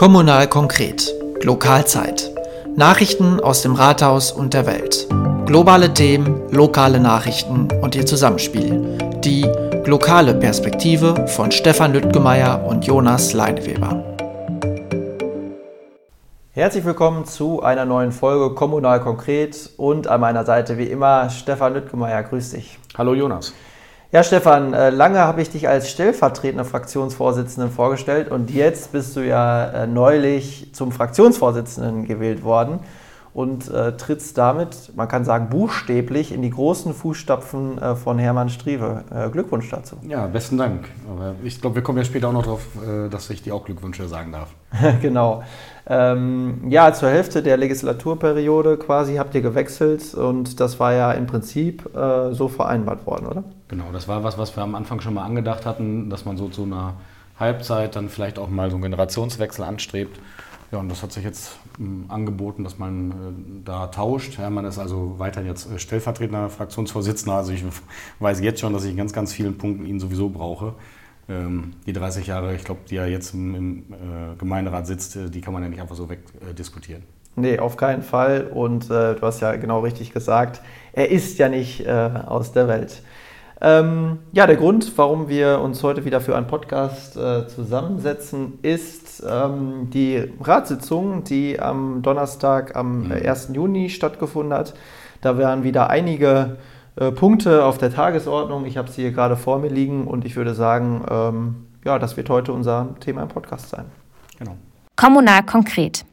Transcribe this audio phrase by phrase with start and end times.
[0.00, 1.14] Kommunal konkret.
[1.42, 2.30] Lokalzeit.
[2.74, 5.06] Nachrichten aus dem Rathaus und der Welt.
[5.44, 8.96] Globale Themen, lokale Nachrichten und ihr Zusammenspiel.
[9.22, 9.46] Die
[9.84, 14.02] lokale Perspektive von Stefan Lüttgemeier und Jonas Leineweber.
[16.52, 21.74] Herzlich willkommen zu einer neuen Folge Kommunal konkret und an meiner Seite wie immer Stefan
[21.74, 22.22] Lüttgemeier.
[22.22, 22.78] Grüß dich.
[22.96, 23.52] Hallo Jonas.
[24.12, 29.20] Ja, Stefan, äh, lange habe ich dich als stellvertretender Fraktionsvorsitzenden vorgestellt und jetzt bist du
[29.20, 32.80] ja äh, neulich zum Fraktionsvorsitzenden gewählt worden
[33.34, 38.48] und äh, trittst damit, man kann sagen, buchstäblich in die großen Fußstapfen äh, von Hermann
[38.48, 39.04] Striewe.
[39.14, 39.94] Äh, Glückwunsch dazu.
[40.02, 40.88] Ja, besten Dank.
[41.08, 43.64] Aber ich glaube, wir kommen ja später auch noch darauf, äh, dass ich dir auch
[43.64, 44.48] Glückwünsche sagen darf.
[45.00, 45.44] genau.
[45.86, 51.28] Ähm, ja, zur Hälfte der Legislaturperiode quasi habt ihr gewechselt und das war ja im
[51.28, 51.88] Prinzip
[52.32, 53.44] so vereinbart worden, oder?
[53.70, 56.48] Genau, das war was, was wir am Anfang schon mal angedacht hatten, dass man so
[56.48, 56.94] zu einer
[57.38, 60.18] Halbzeit dann vielleicht auch mal so einen Generationswechsel anstrebt.
[60.72, 63.14] Ja, und das hat sich jetzt ähm, angeboten, dass man äh,
[63.64, 64.38] da tauscht.
[64.38, 67.36] Hermann ist also weiterhin jetzt äh, stellvertretender Fraktionsvorsitzender.
[67.36, 67.64] Also ich
[68.18, 70.74] weiß jetzt schon, dass ich in ganz, ganz vielen Punkten ihn sowieso brauche.
[71.28, 75.40] Ähm, die 30 Jahre, ich glaube, die er jetzt im, äh, Gemeinderat sitzt, äh, die
[75.40, 77.02] kann man ja nicht einfach so wegdiskutieren.
[77.02, 78.48] Äh, nee, auf keinen Fall.
[78.52, 80.60] Und äh, du hast ja genau richtig gesagt,
[80.92, 83.02] er ist ja nicht aus der Welt.
[83.62, 89.22] Ähm, ja, der Grund, warum wir uns heute wieder für einen Podcast äh, zusammensetzen, ist
[89.28, 93.12] ähm, die Ratssitzung, die am Donnerstag, am mhm.
[93.12, 93.50] 1.
[93.52, 94.74] Juni stattgefunden hat.
[95.20, 96.56] Da waren wieder einige
[96.96, 98.64] äh, Punkte auf der Tagesordnung.
[98.64, 102.16] Ich habe sie hier gerade vor mir liegen und ich würde sagen, ähm, ja, das
[102.16, 103.84] wird heute unser Thema im Podcast sein.
[104.38, 104.56] Genau.
[104.96, 106.06] Kommunal konkret.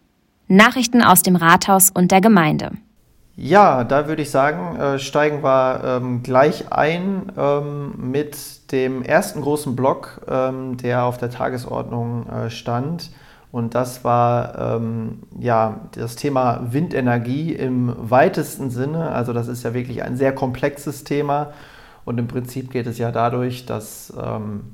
[0.50, 2.72] Nachrichten aus dem Rathaus und der Gemeinde.
[3.40, 9.42] Ja, da würde ich sagen, äh, steigen wir ähm, gleich ein ähm, mit dem ersten
[9.42, 13.12] großen Block, ähm, der auf der Tagesordnung äh, stand.
[13.52, 19.12] Und das war ähm, ja das Thema Windenergie im weitesten Sinne.
[19.12, 21.54] Also das ist ja wirklich ein sehr komplexes Thema.
[22.06, 24.74] Und im Prinzip geht es ja dadurch, dass ähm,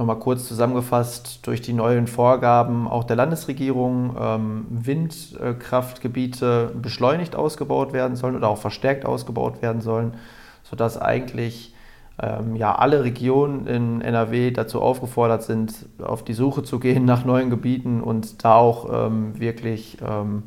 [0.00, 8.16] nochmal kurz zusammengefasst, durch die neuen Vorgaben auch der Landesregierung ähm, Windkraftgebiete beschleunigt ausgebaut werden
[8.16, 10.14] sollen oder auch verstärkt ausgebaut werden sollen,
[10.62, 11.74] sodass eigentlich
[12.18, 17.26] ähm, ja, alle Regionen in NRW dazu aufgefordert sind, auf die Suche zu gehen nach
[17.26, 20.44] neuen Gebieten und da auch ähm, wirklich ähm,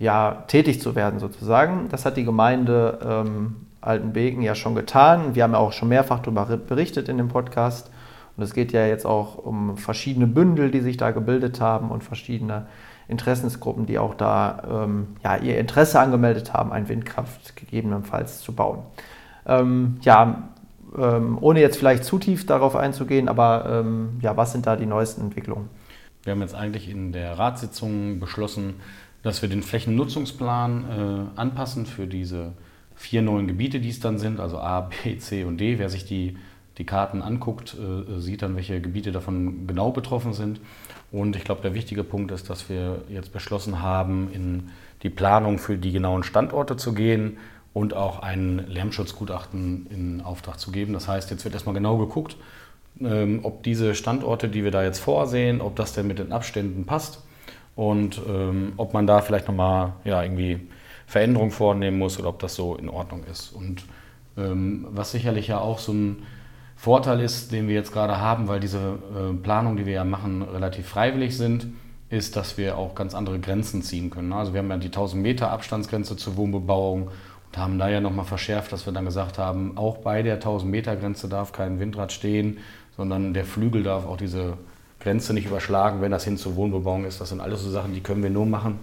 [0.00, 1.88] ja, tätig zu werden sozusagen.
[1.90, 5.36] Das hat die Gemeinde ähm, Altenbeken ja schon getan.
[5.36, 7.88] Wir haben ja auch schon mehrfach darüber berichtet in dem Podcast.
[8.40, 12.02] Und es geht ja jetzt auch um verschiedene Bündel, die sich da gebildet haben und
[12.02, 12.68] verschiedene
[13.06, 18.78] Interessensgruppen, die auch da ähm, ja, ihr Interesse angemeldet haben, ein Windkraft gegebenenfalls zu bauen.
[19.44, 20.48] Ähm, ja,
[20.96, 24.86] ähm, ohne jetzt vielleicht zu tief darauf einzugehen, aber ähm, ja, was sind da die
[24.86, 25.68] neuesten Entwicklungen?
[26.22, 28.76] Wir haben jetzt eigentlich in der Ratssitzung beschlossen,
[29.22, 30.84] dass wir den Flächennutzungsplan
[31.36, 32.52] äh, anpassen für diese
[32.94, 35.78] vier neuen Gebiete, die es dann sind, also A, B, C und D.
[35.78, 36.38] Wer sich die
[36.80, 40.60] die Karten anguckt, äh, sieht dann, welche Gebiete davon genau betroffen sind.
[41.12, 44.70] Und ich glaube, der wichtige Punkt ist, dass wir jetzt beschlossen haben, in
[45.02, 47.36] die Planung für die genauen Standorte zu gehen
[47.74, 50.94] und auch ein Lärmschutzgutachten in Auftrag zu geben.
[50.94, 52.36] Das heißt, jetzt wird erstmal genau geguckt,
[53.00, 56.86] ähm, ob diese Standorte, die wir da jetzt vorsehen, ob das denn mit den Abständen
[56.86, 57.22] passt
[57.76, 60.60] und ähm, ob man da vielleicht nochmal ja, irgendwie
[61.06, 63.52] Veränderungen vornehmen muss oder ob das so in Ordnung ist.
[63.52, 63.84] Und
[64.38, 66.22] ähm, was sicherlich ja auch so ein
[66.80, 70.40] Vorteil ist, den wir jetzt gerade haben, weil diese äh, Planungen, die wir ja machen,
[70.40, 71.66] relativ freiwillig sind,
[72.08, 74.32] ist, dass wir auch ganz andere Grenzen ziehen können.
[74.32, 78.24] Also wir haben ja die 1000 Meter Abstandsgrenze zur Wohnbebauung und haben da ja nochmal
[78.24, 82.12] verschärft, dass wir dann gesagt haben, auch bei der 1000 Meter Grenze darf kein Windrad
[82.12, 82.60] stehen,
[82.96, 84.54] sondern der Flügel darf auch diese
[85.00, 87.20] Grenze nicht überschlagen, wenn das hin zur Wohnbebauung ist.
[87.20, 88.78] Das sind alles so Sachen, die können wir nur machen,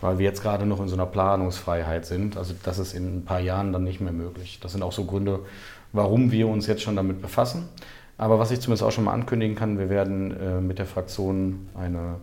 [0.00, 2.36] weil wir jetzt gerade noch in so einer Planungsfreiheit sind.
[2.36, 4.60] Also das ist in ein paar Jahren dann nicht mehr möglich.
[4.62, 5.40] Das sind auch so Gründe,
[5.92, 7.68] warum wir uns jetzt schon damit befassen.
[8.18, 11.68] Aber was ich zumindest auch schon mal ankündigen kann, wir werden äh, mit der Fraktion
[11.74, 12.16] eine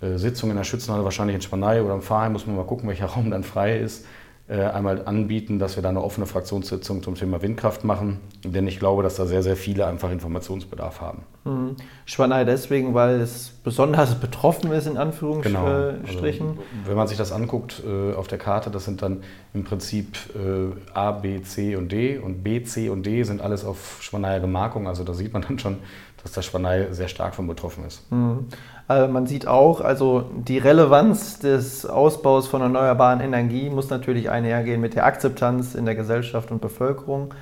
[0.00, 2.88] äh, Sitzung in der Schützenhalle, wahrscheinlich in Spanei oder im Pfarrheim, muss man mal gucken,
[2.88, 4.06] welcher Raum dann frei ist,
[4.54, 8.20] einmal anbieten, dass wir da eine offene Fraktionssitzung zum Thema Windkraft machen.
[8.44, 11.22] Denn ich glaube, dass da sehr, sehr viele einfach Informationsbedarf haben.
[11.44, 11.76] Mhm.
[12.06, 15.52] Spanei deswegen, weil es besonders betroffen ist, in Anführungsstrichen.
[15.54, 16.60] Genau.
[16.60, 19.22] Also, wenn man sich das anguckt äh, auf der Karte, das sind dann
[19.52, 22.18] im Prinzip äh, A, B, C und D.
[22.18, 24.88] Und B, C und D sind alles auf Spaneier Gemarkung.
[24.88, 25.76] Also da sieht man dann schon,
[26.22, 28.10] dass der Spanei sehr stark von betroffen ist.
[28.10, 28.46] Mhm.
[28.88, 34.80] Äh, man sieht auch, also die Relevanz des Ausbaus von erneuerbaren Energie muss natürlich einhergehen
[34.80, 37.34] mit der Akzeptanz in der Gesellschaft und Bevölkerung.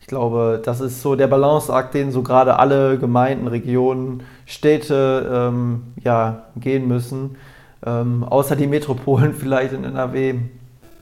[0.00, 5.94] Ich glaube, das ist so der Balanceakt, den so gerade alle Gemeinden, Regionen, Städte ähm,
[6.02, 7.36] ja, gehen müssen.
[7.84, 10.40] Ähm, außer die Metropolen vielleicht in NRW,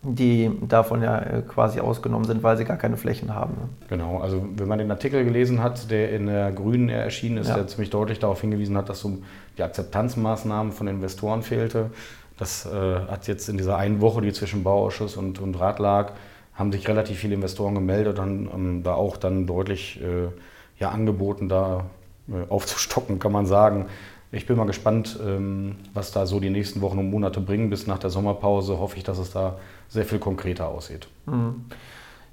[0.02, 3.54] die davon ja äh, quasi ausgenommen sind, weil sie gar keine Flächen haben.
[3.54, 3.68] Ne?
[3.88, 7.54] Genau, also wenn man den Artikel gelesen hat, der in der Grünen erschienen ist, ja.
[7.54, 9.18] der ziemlich deutlich darauf hingewiesen hat, dass so
[9.56, 11.90] die Akzeptanzmaßnahmen von Investoren fehlte.
[12.36, 12.70] Das äh,
[13.08, 16.12] hat jetzt in dieser einen Woche, die zwischen Bauausschuss und, und Rat lag,
[16.54, 20.28] haben sich relativ viele Investoren gemeldet und ähm, da auch dann deutlich äh,
[20.78, 21.86] ja, angeboten, da
[22.28, 23.86] äh, aufzustocken, kann man sagen.
[24.30, 27.70] Ich bin mal gespannt, ähm, was da so die nächsten Wochen und Monate bringen.
[27.70, 29.56] Bis nach der Sommerpause hoffe ich, dass es da
[29.88, 31.08] sehr viel konkreter aussieht.
[31.26, 31.64] Mhm.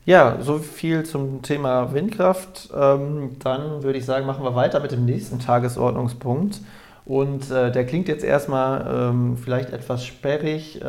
[0.06, 2.70] Ja, so viel zum Thema Windkraft.
[2.76, 6.60] Ähm, dann würde ich sagen, machen wir weiter mit dem nächsten Tagesordnungspunkt.
[7.06, 10.82] Und äh, der klingt jetzt erstmal ähm, vielleicht etwas sperrig,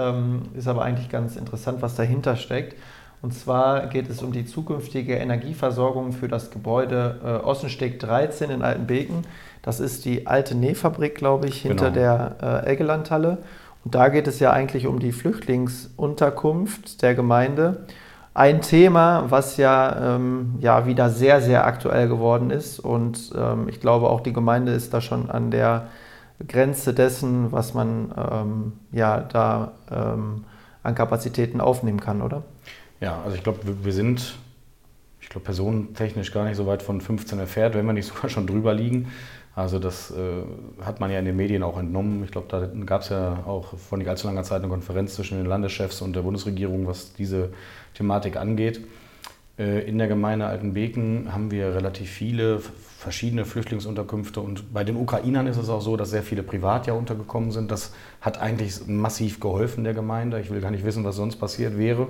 [0.54, 2.74] ist aber eigentlich ganz interessant, was dahinter steckt.
[3.22, 8.62] Und zwar geht es um die zukünftige Energieversorgung für das Gebäude äh, Ossensteg 13 in
[8.62, 9.22] Altenbeken.
[9.62, 12.36] Das ist die alte Nähfabrik, glaube ich, hinter genau.
[12.40, 13.38] der äh, Eggelandhalle.
[13.84, 17.86] Und da geht es ja eigentlich um die Flüchtlingsunterkunft der Gemeinde.
[18.34, 22.78] Ein Thema, was ja, ähm, ja wieder sehr, sehr aktuell geworden ist.
[22.78, 25.86] Und ähm, ich glaube, auch die Gemeinde ist da schon an der
[26.46, 30.44] Grenze dessen, was man ähm, ja da ähm,
[30.82, 32.42] an Kapazitäten aufnehmen kann, oder?
[33.00, 34.37] Ja, also ich glaube, wir sind,
[35.20, 38.46] ich glaube, personentechnisch gar nicht so weit von 15 entfernt, wenn wir nicht sogar schon
[38.46, 39.08] drüber liegen.
[39.54, 42.22] Also das äh, hat man ja in den Medien auch entnommen.
[42.25, 45.38] Ich glaube, da gab es ja auch vor nicht allzu langer Zeit eine Konferenz zwischen
[45.38, 47.50] den Landeschefs und der Bundesregierung, was diese
[47.94, 48.82] Thematik angeht.
[49.58, 52.60] Äh, in der Gemeinde Altenbeken haben wir relativ viele
[52.99, 56.92] verschiedene Flüchtlingsunterkünfte und bei den Ukrainern ist es auch so, dass sehr viele privat ja
[56.92, 57.70] untergekommen sind.
[57.70, 60.40] Das hat eigentlich massiv geholfen der Gemeinde.
[60.40, 62.08] Ich will gar nicht wissen, was sonst passiert wäre.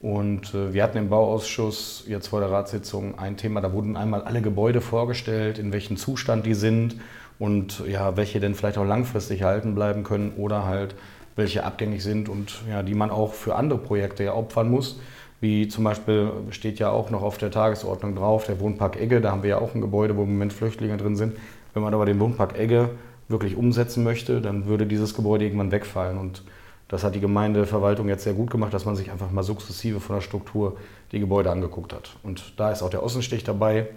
[0.00, 4.22] Und äh, wir hatten im Bauausschuss jetzt vor der Ratssitzung ein Thema, da wurden einmal
[4.22, 6.96] alle Gebäude vorgestellt, in welchem Zustand die sind
[7.38, 10.94] und ja, welche denn vielleicht auch langfristig erhalten bleiben können oder halt
[11.34, 15.00] welche abgängig sind und ja, die man auch für andere Projekte ja opfern muss.
[15.40, 19.30] Wie zum Beispiel steht ja auch noch auf der Tagesordnung drauf, der Wohnpark Egge, da
[19.30, 21.36] haben wir ja auch ein Gebäude, wo im Moment Flüchtlinge drin sind.
[21.74, 22.90] Wenn man aber den Wohnpark Egge
[23.28, 26.18] wirklich umsetzen möchte, dann würde dieses Gebäude irgendwann wegfallen.
[26.18, 26.42] Und
[26.88, 30.16] das hat die Gemeindeverwaltung jetzt sehr gut gemacht, dass man sich einfach mal sukzessive von
[30.16, 30.78] der Struktur
[31.12, 32.16] die Gebäude angeguckt hat.
[32.22, 33.88] Und da ist auch der Ossenstich dabei,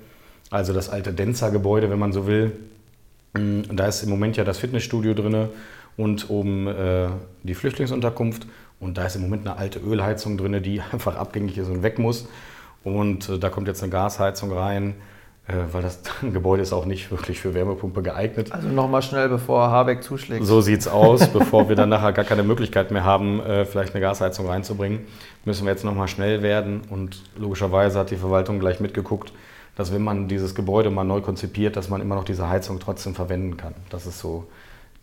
[0.50, 2.52] also das alte Denzer-Gebäude, wenn man so will.
[3.34, 5.48] Und da ist im Moment ja das Fitnessstudio drin
[5.96, 7.08] und oben äh,
[7.44, 8.46] die Flüchtlingsunterkunft.
[8.82, 11.98] Und da ist im Moment eine alte Ölheizung drin, die einfach abgängig ist und weg
[11.98, 12.28] muss.
[12.84, 14.96] Und äh, da kommt jetzt eine Gasheizung rein,
[15.72, 18.52] weil das Gebäude ist auch nicht wirklich für Wärmepumpe geeignet.
[18.52, 20.46] Also nochmal schnell, bevor Habeck zuschlägt.
[20.46, 23.94] So sieht es aus, bevor wir dann nachher gar keine Möglichkeit mehr haben, äh, vielleicht
[23.94, 25.02] eine Gasheizung reinzubringen,
[25.46, 26.82] müssen wir jetzt nochmal schnell werden.
[26.90, 29.34] Und logischerweise hat die Verwaltung gleich mitgeguckt,
[29.76, 33.16] dass wenn man dieses Gebäude mal neu konzipiert, dass man immer noch diese Heizung trotzdem
[33.16, 33.74] verwenden kann.
[33.90, 34.48] Das ist so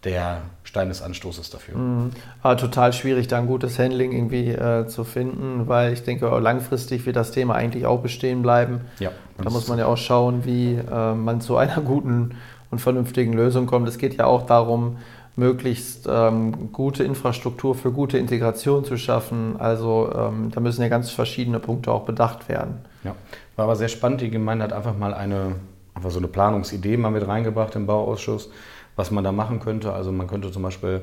[0.04, 1.76] der Stein des Anstoßes dafür.
[1.76, 2.10] Mhm.
[2.42, 7.04] Aber total schwierig, da ein gutes Handling irgendwie äh, zu finden, weil ich denke, langfristig
[7.04, 8.82] wird das Thema eigentlich auch bestehen bleiben.
[9.00, 9.10] Ja,
[9.42, 12.36] da muss man ja auch schauen, wie äh, man zu einer guten
[12.70, 13.88] und vernünftigen Lösung kommt.
[13.88, 14.98] Es geht ja auch darum,
[15.34, 19.54] möglichst ähm, gute Infrastruktur für gute Integration zu schaffen.
[19.58, 22.80] Also ähm, da müssen ja ganz verschiedene Punkte auch bedacht werden.
[23.04, 23.14] Ja,
[23.56, 24.20] war aber sehr spannend.
[24.20, 25.54] Die Gemeinde hat einfach mal eine,
[25.94, 28.50] einfach so eine Planungsidee mal mit reingebracht im Bauausschuss
[28.98, 29.92] was man da machen könnte.
[29.92, 31.02] Also man könnte zum Beispiel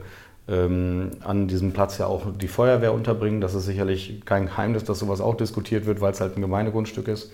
[0.50, 3.39] ähm, an diesem Platz ja auch die Feuerwehr unterbringen.
[3.39, 7.08] Das ist sicherlich kein Geheimnis, dass sowas auch diskutiert wird, weil es halt ein Gemeindegrundstück
[7.08, 7.31] ist.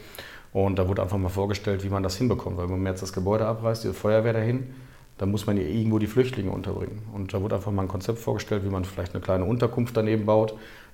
[0.54, 2.58] Und da wurde einfach mal vorgestellt, wie man das hinbekommt.
[2.58, 4.76] Weil wenn man jetzt das Gebäude abreißt, die Feuerwehr dahin,
[5.18, 7.02] dann muss man ja irgendwo die Flüchtlinge unterbringen.
[7.12, 10.28] Und da wurde einfach mal ein Konzept vorgestellt, wie man vielleicht eine kleine Unterkunft daneben
[10.28, 10.54] baut,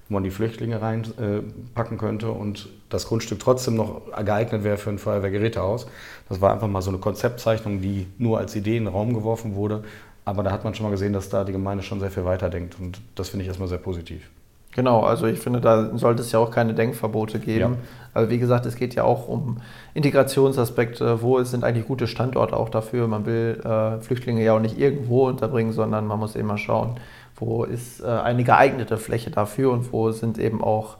[0.09, 4.89] wo man die Flüchtlinge reinpacken äh, könnte und das Grundstück trotzdem noch geeignet wäre für
[4.89, 5.87] ein Feuerwehrgerätehaus.
[6.29, 9.55] Das war einfach mal so eine Konzeptzeichnung, die nur als Idee in den Raum geworfen
[9.55, 9.83] wurde.
[10.25, 12.77] Aber da hat man schon mal gesehen, dass da die Gemeinde schon sehr viel weiterdenkt
[12.79, 14.29] und das finde ich erstmal sehr positiv.
[14.77, 17.73] Genau, also ich finde, da sollte es ja auch keine Denkverbote geben.
[17.73, 17.77] Ja.
[18.13, 19.57] Also wie gesagt, es geht ja auch um
[19.95, 21.23] Integrationsaspekte.
[21.23, 23.07] Wo sind eigentlich gute Standorte auch dafür?
[23.07, 26.99] Man will äh, Flüchtlinge ja auch nicht irgendwo unterbringen, sondern man muss immer schauen,
[27.37, 30.97] wo ist äh, eine geeignete Fläche dafür und wo sind eben auch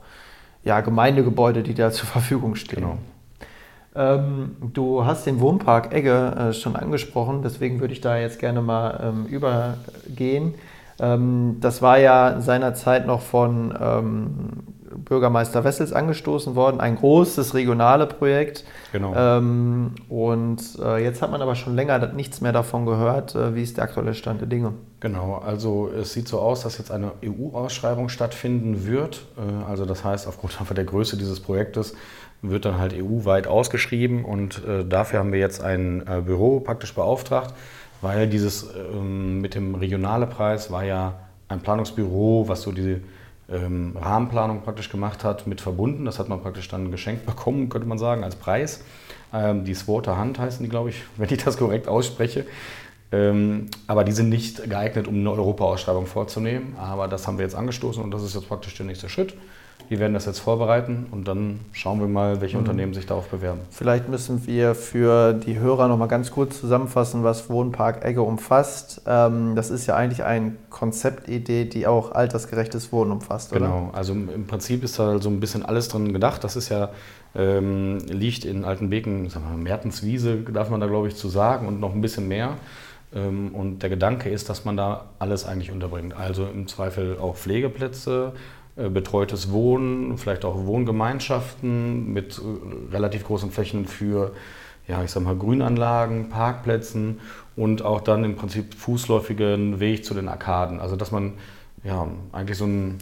[0.64, 2.80] ja, Gemeindegebäude, die da zur Verfügung stehen.
[2.80, 2.98] Genau.
[3.94, 8.60] Ähm, du hast den Wohnpark Egge äh, schon angesprochen, deswegen würde ich da jetzt gerne
[8.60, 10.54] mal ähm, übergehen.
[11.00, 14.50] Ähm, das war ja seinerzeit noch von ähm,
[15.04, 18.64] Bürgermeister Wessels angestoßen worden, ein großes regionale Projekt.
[18.92, 19.14] Genau.
[19.14, 23.34] Ähm, und äh, jetzt hat man aber schon länger nichts mehr davon gehört.
[23.34, 24.74] Äh, wie ist der aktuelle Stand der Dinge?
[25.00, 29.24] Genau, also es sieht so aus, dass jetzt eine EU-Ausschreibung stattfinden wird.
[29.36, 31.94] Äh, also das heißt, aufgrund der Größe dieses Projektes
[32.42, 36.94] wird dann halt EU-weit ausgeschrieben und äh, dafür haben wir jetzt ein äh, Büro praktisch
[36.94, 37.52] beauftragt,
[38.00, 41.14] weil dieses ähm, mit dem regionale Preis war ja
[41.48, 43.00] ein Planungsbüro, was so diese
[43.50, 46.04] ähm, Rahmenplanung praktisch gemacht hat, mit verbunden.
[46.04, 48.82] Das hat man praktisch dann geschenkt bekommen, könnte man sagen, als Preis.
[49.32, 52.46] Ähm, die Swater Hand heißen die, glaube ich, wenn ich das korrekt ausspreche.
[53.10, 56.76] Ähm, aber die sind nicht geeignet, um eine Europa-Ausschreibung vorzunehmen.
[56.78, 59.34] Aber das haben wir jetzt angestoßen und das ist jetzt praktisch der nächste Schritt.
[59.88, 62.62] Wir werden das jetzt vorbereiten und dann schauen wir mal, welche mhm.
[62.62, 63.60] Unternehmen sich darauf bewerben.
[63.70, 69.02] Vielleicht müssen wir für die Hörer noch mal ganz kurz zusammenfassen, was Wohnpark Egge umfasst.
[69.06, 73.60] Ähm, das ist ja eigentlich eine Konzeptidee, die auch altersgerechtes Wohnen umfasst, oder?
[73.60, 76.44] Genau, also im Prinzip ist da so ein bisschen alles drin gedacht.
[76.44, 76.90] Das ist ja,
[77.34, 81.80] ähm, liegt in Altenbeken, sagen wir Mertenswiese, darf man da glaube ich zu sagen, und
[81.80, 82.58] noch ein bisschen mehr.
[83.14, 86.14] Ähm, und der Gedanke ist, dass man da alles eigentlich unterbringt.
[86.14, 88.32] Also im Zweifel auch Pflegeplätze,
[88.88, 94.32] betreutes Wohnen, vielleicht auch Wohngemeinschaften mit äh, relativ großen Flächen für,
[94.86, 97.20] ja, ich sag mal, Grünanlagen, Parkplätzen
[97.56, 100.78] und auch dann im Prinzip fußläufigen Weg zu den Arkaden.
[100.80, 101.34] Also dass man
[101.82, 102.98] ja eigentlich so einen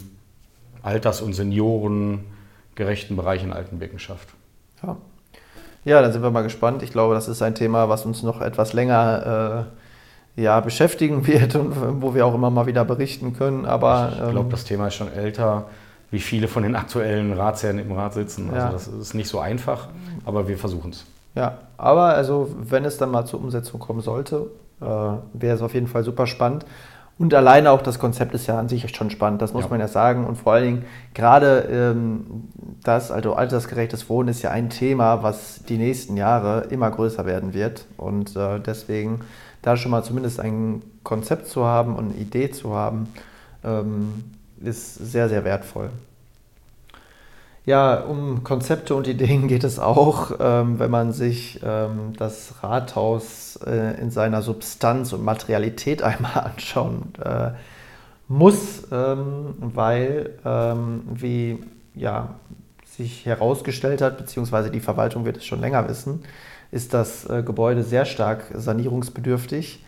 [0.81, 4.29] alters- und seniorengerechten Bereich in Altenbecken schafft.
[4.81, 4.97] Ja.
[5.85, 6.81] ja, dann sind wir mal gespannt.
[6.81, 9.86] Ich glaube, das ist ein Thema, was uns noch etwas länger äh,
[10.37, 13.65] ja, beschäftigen wird und wo wir auch immer mal wieder berichten können.
[13.65, 15.65] Aber, ich glaube, ähm, das Thema ist schon älter,
[16.11, 18.49] wie viele von den aktuellen Ratsherren im Rat sitzen.
[18.49, 18.71] Also ja.
[18.71, 19.89] das ist nicht so einfach,
[20.25, 21.05] aber wir versuchen es.
[21.35, 24.47] Ja, aber also wenn es dann mal zur Umsetzung kommen sollte,
[24.79, 26.65] äh, wäre es auf jeden Fall super spannend.
[27.19, 29.69] Und alleine auch das Konzept ist ja an sich schon spannend, das muss ja.
[29.71, 30.25] man ja sagen.
[30.25, 32.43] Und vor allen Dingen gerade ähm,
[32.83, 37.55] das, also altersgerechtes Wohnen ist ja ein Thema, was die nächsten Jahre immer größer werden
[37.55, 37.85] wird.
[37.97, 39.21] Und äh, deswegen
[39.67, 43.13] da schon mal zumindest ein Konzept zu haben und eine Idee zu haben,
[43.63, 44.23] ähm,
[44.63, 45.89] ist sehr, sehr wertvoll.
[47.65, 53.57] Ja, um Konzepte und Ideen geht es auch, ähm, wenn man sich ähm, das Rathaus
[53.57, 57.49] äh, in seiner Substanz und Materialität einmal anschauen äh,
[58.29, 61.61] muss, ähm, weil, ähm, wie
[61.93, 62.35] ja,
[62.85, 66.23] sich herausgestellt hat, beziehungsweise die Verwaltung wird es schon länger wissen,
[66.71, 69.83] ist das äh, Gebäude sehr stark sanierungsbedürftig.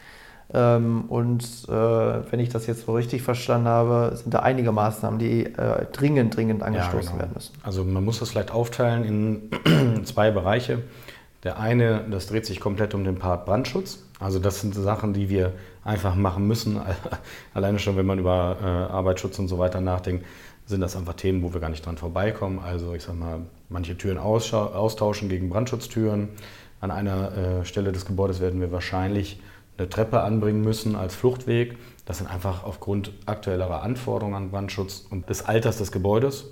[0.51, 5.19] Ähm, und äh, wenn ich das jetzt so richtig verstanden habe, sind da einige Maßnahmen,
[5.19, 7.19] die äh, dringend, dringend angestoßen ja, genau.
[7.19, 7.53] werden müssen.
[7.61, 10.81] Also man muss das vielleicht aufteilen in zwei Bereiche.
[11.43, 14.03] Der eine, das dreht sich komplett um den Part Brandschutz.
[14.19, 16.81] Also das sind Sachen, die wir einfach machen müssen.
[17.53, 20.25] Alleine schon, wenn man über äh, Arbeitsschutz und so weiter nachdenkt,
[20.65, 22.59] sind das einfach Themen, wo wir gar nicht dran vorbeikommen.
[22.59, 26.29] Also ich sag mal, manche Türen austauschen gegen Brandschutztüren,
[26.79, 29.39] an einer äh, Stelle des Gebäudes werden wir wahrscheinlich
[29.77, 31.77] eine Treppe anbringen müssen als Fluchtweg.
[32.05, 36.45] Das sind einfach aufgrund aktuellerer Anforderungen an Brandschutz und des Alters des Gebäudes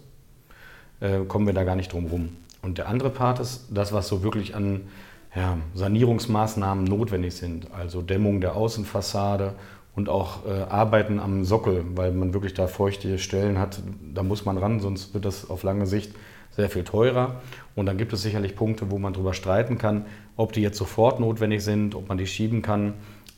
[1.00, 2.30] äh, kommen wir da gar nicht drum rum.
[2.62, 4.82] Und der andere Part ist das, was so wirklich an
[5.36, 9.54] ja, Sanierungsmaßnahmen notwendig sind, also Dämmung der Außenfassade
[9.96, 13.80] und auch äh, Arbeiten am Sockel, weil man wirklich da feuchte Stellen hat.
[14.14, 16.14] Da muss man ran, sonst wird das auf lange Sicht
[16.58, 17.36] sehr viel teurer.
[17.76, 21.22] Und dann gibt es sicherlich Punkte, wo man darüber streiten kann, ob die jetzt sofort
[21.22, 22.96] notwendig sind, ob man die schieben kann.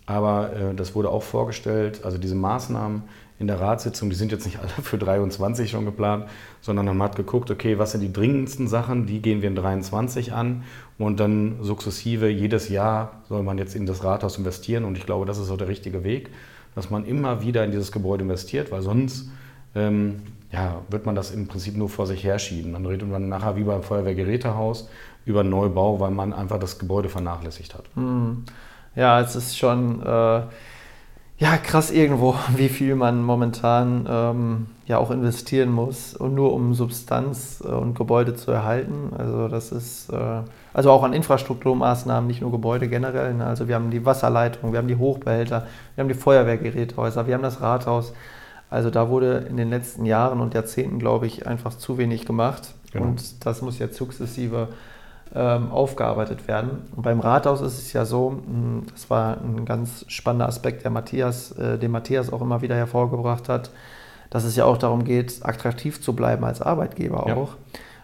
[0.08, 2.04] Aber äh, das wurde auch vorgestellt.
[2.04, 3.04] Also diese Maßnahmen
[3.38, 6.26] in der Ratssitzung, die sind jetzt nicht alle für 23 schon geplant,
[6.62, 10.34] sondern man hat geguckt, okay, was sind die dringendsten Sachen, die gehen wir in 23
[10.34, 10.64] an
[10.98, 15.26] und dann sukzessive jedes Jahr soll man jetzt in das Rathaus investieren und ich glaube,
[15.26, 16.30] das ist auch der richtige Weg,
[16.76, 19.30] dass man immer wieder in dieses Gebäude investiert, weil sonst
[19.76, 22.74] ähm, ja, wird man das im Prinzip nur vor sich herschieben.
[22.74, 24.90] Dann redet man nachher wie beim Feuerwehrgerätehaus
[25.26, 27.84] über Neubau, weil man einfach das Gebäude vernachlässigt hat.
[27.96, 28.46] Hm.
[28.96, 30.42] Ja, es ist schon äh,
[31.40, 36.74] ja, krass irgendwo, wie viel man momentan ähm, ja auch investieren muss, und nur um
[36.74, 39.12] Substanz äh, und Gebäude zu erhalten.
[39.18, 40.42] Also das ist äh,
[40.74, 43.36] also auch an Infrastrukturmaßnahmen, nicht nur Gebäude generell.
[43.36, 43.46] Ne?
[43.46, 47.44] Also wir haben die Wasserleitung, wir haben die Hochbehälter, wir haben die Feuerwehrgerätehäuser, wir haben
[47.44, 48.14] das Rathaus.
[48.70, 52.74] Also da wurde in den letzten Jahren und Jahrzehnten, glaube ich, einfach zu wenig gemacht.
[52.92, 53.06] Genau.
[53.06, 54.70] Und das muss jetzt sukzessive
[55.36, 56.82] ähm, aufgearbeitet werden.
[56.96, 60.92] Und beim Rathaus ist es ja so, hm, das war ein ganz spannender Aspekt, der
[60.92, 63.72] Matthias, äh, den Matthias auch immer wieder hervorgebracht hat,
[64.30, 67.36] dass es ja auch darum geht, attraktiv zu bleiben als Arbeitgeber ja.
[67.36, 67.56] auch.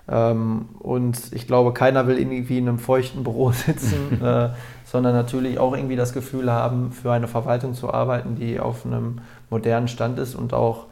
[0.07, 4.49] Ähm, und ich glaube, keiner will irgendwie in einem feuchten Büro sitzen, äh,
[4.83, 9.19] sondern natürlich auch irgendwie das Gefühl haben, für eine Verwaltung zu arbeiten, die auf einem
[9.49, 10.85] modernen Stand ist und auch,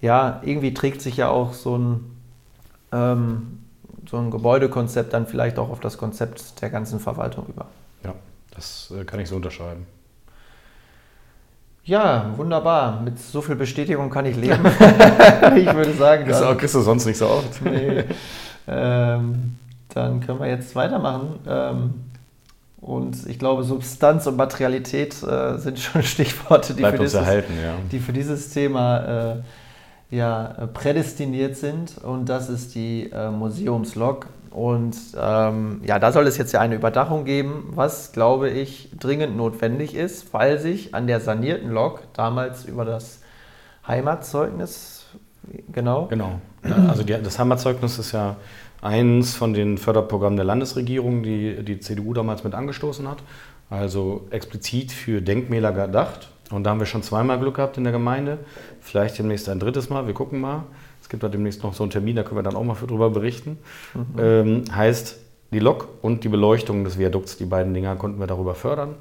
[0.00, 2.16] ja, irgendwie trägt sich ja auch so ein,
[2.92, 3.60] ähm,
[4.08, 7.66] so ein Gebäudekonzept dann vielleicht auch auf das Konzept der ganzen Verwaltung über.
[8.04, 8.14] Ja,
[8.54, 9.86] das äh, kann ich so unterschreiben.
[11.84, 13.00] Ja, wunderbar.
[13.00, 14.62] Mit so viel Bestätigung kann ich leben.
[15.56, 16.28] ich würde sagen.
[16.28, 17.62] Das kriegst du sonst nicht so oft.
[17.64, 18.04] nee.
[18.66, 19.56] ähm,
[19.94, 21.38] dann können wir jetzt weitermachen.
[21.48, 21.94] Ähm,
[22.80, 27.74] und ich glaube, Substanz und Materialität äh, sind schon Stichworte, die, für dieses, erhalten, ja.
[27.90, 29.32] die für dieses Thema
[30.10, 31.98] äh, ja, prädestiniert sind.
[31.98, 34.26] Und das ist die äh, Museumslok.
[34.50, 39.36] Und ähm, ja, da soll es jetzt ja eine Überdachung geben, was, glaube ich, dringend
[39.36, 43.20] notwendig ist, weil sich an der sanierten Lok damals über das
[43.86, 45.06] Heimatzeugnis,
[45.70, 46.06] genau.
[46.06, 46.40] Genau.
[46.88, 48.36] Also die, das Heimatzeugnis ist ja
[48.82, 53.18] eins von den Förderprogrammen der Landesregierung, die die CDU damals mit angestoßen hat.
[53.70, 56.28] Also explizit für Denkmäler gedacht.
[56.50, 58.38] Und da haben wir schon zweimal Glück gehabt in der Gemeinde.
[58.80, 60.06] Vielleicht demnächst ein drittes Mal.
[60.06, 60.64] Wir gucken mal.
[61.02, 63.10] Es gibt da demnächst noch so einen Termin, da können wir dann auch mal drüber
[63.10, 63.58] berichten.
[63.94, 64.04] Mhm.
[64.18, 65.18] Ähm, heißt,
[65.52, 68.94] die Lok und die Beleuchtung des Viadukts, die beiden Dinger konnten wir darüber fördern.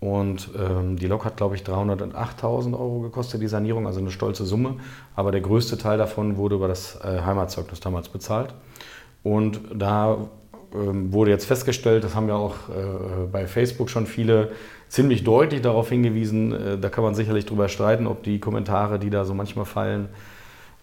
[0.00, 4.44] Und ähm, die Lok hat, glaube ich, 308.000 Euro gekostet, die Sanierung, also eine stolze
[4.44, 4.76] Summe.
[5.14, 8.52] Aber der größte Teil davon wurde über das äh, Heimatzeugnis damals bezahlt.
[9.24, 10.28] Und da
[10.74, 14.52] ähm, wurde jetzt festgestellt, das haben ja auch äh, bei Facebook schon viele
[14.88, 19.10] ziemlich deutlich darauf hingewiesen, äh, da kann man sicherlich drüber streiten, ob die Kommentare, die
[19.10, 20.08] da so manchmal fallen,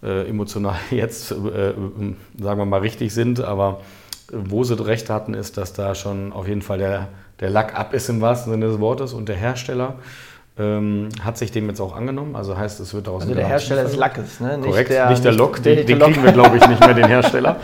[0.02, 3.40] äh, emotional jetzt, sagen wir mal, richtig sind.
[3.40, 3.80] Aber
[4.32, 7.08] wo sie recht hatten, ist, dass da schon auf jeden Fall der,
[7.40, 9.98] der Lack ab ist im wahrsten Sinne des Wortes und der Hersteller
[10.58, 12.36] ähm, hat sich dem jetzt auch angenommen.
[12.36, 14.58] Also heißt, es wird daraus Also der Hersteller des Lackes, ne?
[14.58, 17.06] Nicht Korrekt, der, nicht der Lok, den, den kriegen wir glaube ich nicht mehr, den
[17.08, 17.56] Hersteller.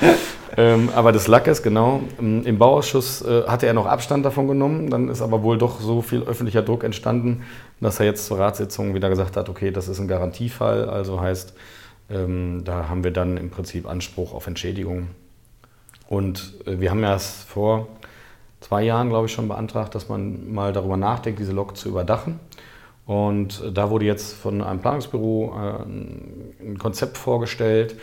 [0.56, 2.00] ähm, aber des Lackes, genau.
[2.18, 4.88] Ähm, Im Bauausschuss äh, hatte er noch Abstand davon genommen.
[4.88, 7.42] Dann ist aber wohl doch so viel öffentlicher Druck entstanden,
[7.80, 10.88] dass er jetzt zur Ratssitzung wieder gesagt hat, okay, das ist ein Garantiefall.
[10.88, 11.52] Also heißt,
[12.10, 15.08] ähm, da haben wir dann im Prinzip Anspruch auf Entschädigung.
[16.08, 17.88] Und äh, wir haben ja es vor
[18.60, 22.40] zwei Jahren, glaube ich, schon beantragt, dass man mal darüber nachdenkt, diese Lok zu überdachen.
[23.08, 25.82] Und da wurde jetzt von einem Planungsbüro äh,
[26.62, 27.96] ein Konzept vorgestellt,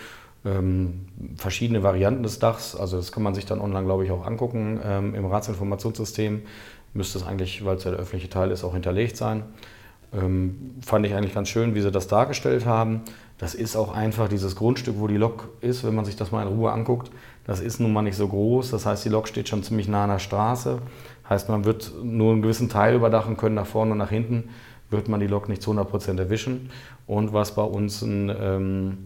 [0.43, 1.05] ähm,
[1.38, 2.75] verschiedene Varianten des Dachs.
[2.75, 4.79] Also das kann man sich dann online, glaube ich, auch angucken.
[4.83, 6.41] Ähm, Im Ratsinformationssystem
[6.95, 9.43] müsste es eigentlich, weil es ja der öffentliche Teil ist, auch hinterlegt sein.
[10.12, 13.01] Ähm, fand ich eigentlich ganz schön, wie sie das dargestellt haben.
[13.37, 16.41] Das ist auch einfach dieses Grundstück, wo die Lok ist, wenn man sich das mal
[16.41, 17.11] in Ruhe anguckt.
[17.46, 18.72] Das ist nun mal nicht so groß.
[18.72, 20.79] Das heißt, die Lok steht schon ziemlich nah an der Straße.
[21.29, 24.50] Heißt, man wird nur einen gewissen Teil überdachen können, nach vorne und nach hinten
[24.96, 26.70] wird man die Lok nicht zu 100% erwischen.
[27.08, 28.98] Und was bei uns ein ähm,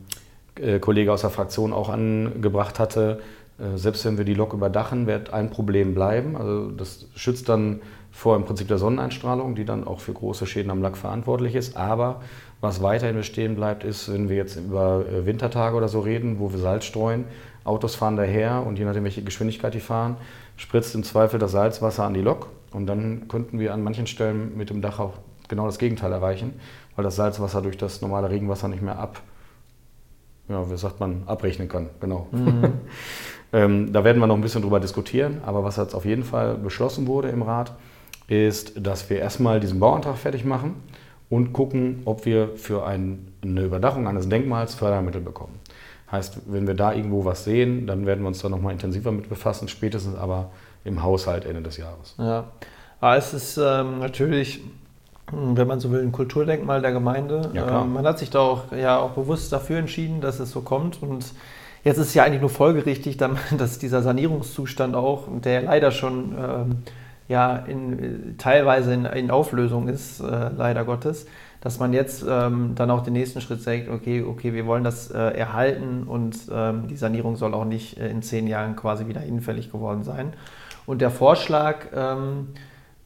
[0.56, 3.20] äh, Kollege aus der Fraktion auch angebracht hatte,
[3.60, 6.36] äh, selbst wenn wir die Lok überdachen, wird ein Problem bleiben.
[6.36, 10.72] Also das schützt dann vor im Prinzip der Sonneneinstrahlung, die dann auch für große Schäden
[10.72, 11.78] am Lack verantwortlich ist.
[11.78, 12.22] Aber
[12.62, 16.52] was weiterhin bestehen bleibt, ist, wenn wir jetzt über äh, Wintertage oder so reden, wo
[16.52, 17.26] wir Salz streuen,
[17.64, 20.18] Autos fahren daher und je nachdem, welche Geschwindigkeit die fahren,
[20.56, 22.48] spritzt im Zweifel das Salzwasser an die Lok.
[22.72, 25.14] Und dann könnten wir an manchen Stellen mit dem Dach auch
[25.50, 26.54] genau das Gegenteil erreichen,
[26.96, 29.22] weil das Salzwasser durch das normale Regenwasser nicht mehr ab,
[30.48, 31.90] ja, wie sagt man, abrechnen kann.
[32.00, 32.28] Genau.
[32.32, 32.74] Mhm.
[33.54, 36.56] ähm, da werden wir noch ein bisschen drüber diskutieren, aber was jetzt auf jeden Fall
[36.56, 37.74] beschlossen wurde im Rat,
[38.28, 40.76] ist, dass wir erstmal diesen Bauantrag fertig machen
[41.30, 45.60] und gucken, ob wir für ein, eine Überdachung eines Denkmals Fördermittel bekommen.
[46.12, 49.30] Heißt, wenn wir da irgendwo was sehen, dann werden wir uns da nochmal intensiver mit
[49.30, 50.52] befassen, spätestens aber
[50.84, 52.16] im Haushalt Ende des Jahres.
[52.18, 52.52] Ja,
[53.00, 54.62] aber es ist ähm, natürlich
[55.32, 57.52] wenn man so will, ein Kulturdenkmal der Gemeinde.
[57.54, 60.62] Ja, ähm, man hat sich da auch, ja, auch bewusst dafür entschieden, dass es so
[60.62, 61.02] kommt.
[61.02, 61.34] Und
[61.84, 63.18] jetzt ist es ja eigentlich nur folgerichtig,
[63.58, 66.76] dass dieser Sanierungszustand auch, der leider schon ähm,
[67.28, 71.28] ja, in, teilweise in, in Auflösung ist, äh, leider Gottes,
[71.62, 75.12] dass man jetzt ähm, dann auch den nächsten Schritt sagt, okay, okay, wir wollen das
[75.12, 79.22] äh, erhalten und ähm, die Sanierung soll auch nicht äh, in zehn Jahren quasi wieder
[79.22, 80.34] hinfällig geworden sein.
[80.88, 82.60] Und der Vorschlag, ähm, äh,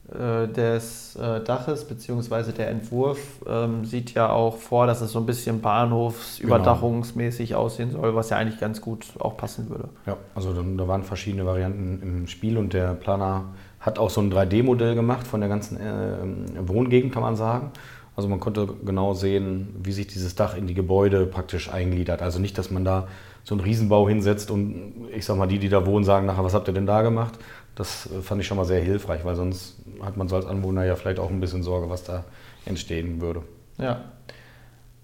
[0.06, 2.52] des äh, Daches bzw.
[2.52, 7.60] der Entwurf ähm, sieht ja auch vor, dass es so ein bisschen bahnhofsüberdachungsmäßig genau.
[7.60, 9.88] aussehen soll, was ja eigentlich ganz gut auch passen würde.
[10.06, 13.46] Ja, also da waren verschiedene Varianten im Spiel und der Planer
[13.80, 17.70] hat auch so ein 3D-Modell gemacht von der ganzen äh, Wohngegend, kann man sagen.
[18.16, 22.22] Also man konnte genau sehen, wie sich dieses Dach in die Gebäude praktisch eingliedert.
[22.22, 23.08] Also nicht, dass man da
[23.42, 26.54] so einen Riesenbau hinsetzt und ich sag mal, die, die da wohnen, sagen nachher, was
[26.54, 27.38] habt ihr denn da gemacht?
[27.74, 30.84] Das äh, fand ich schon mal sehr hilfreich, weil sonst hat man so als Anwohner
[30.84, 32.24] ja vielleicht auch ein bisschen Sorge, was da
[32.66, 33.42] entstehen würde.
[33.78, 34.00] Ja.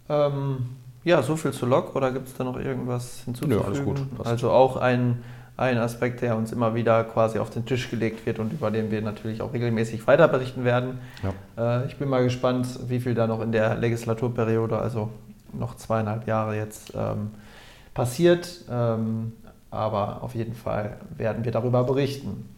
[0.09, 0.70] Ähm,
[1.04, 3.61] ja, so viel zu Lok oder gibt es da noch irgendwas hinzuzufügen?
[3.61, 4.16] Ja, alles gut.
[4.16, 4.28] Passt.
[4.28, 5.22] Also auch ein,
[5.56, 8.90] ein Aspekt, der uns immer wieder quasi auf den Tisch gelegt wird und über den
[8.90, 10.98] wir natürlich auch regelmäßig weiter berichten werden.
[11.56, 11.83] Ja.
[11.83, 15.11] Äh, ich bin mal gespannt, wie viel da noch in der Legislaturperiode, also
[15.52, 17.30] noch zweieinhalb Jahre jetzt ähm,
[17.94, 18.64] passiert.
[18.70, 19.33] Ähm,
[19.70, 22.48] aber auf jeden Fall werden wir darüber berichten.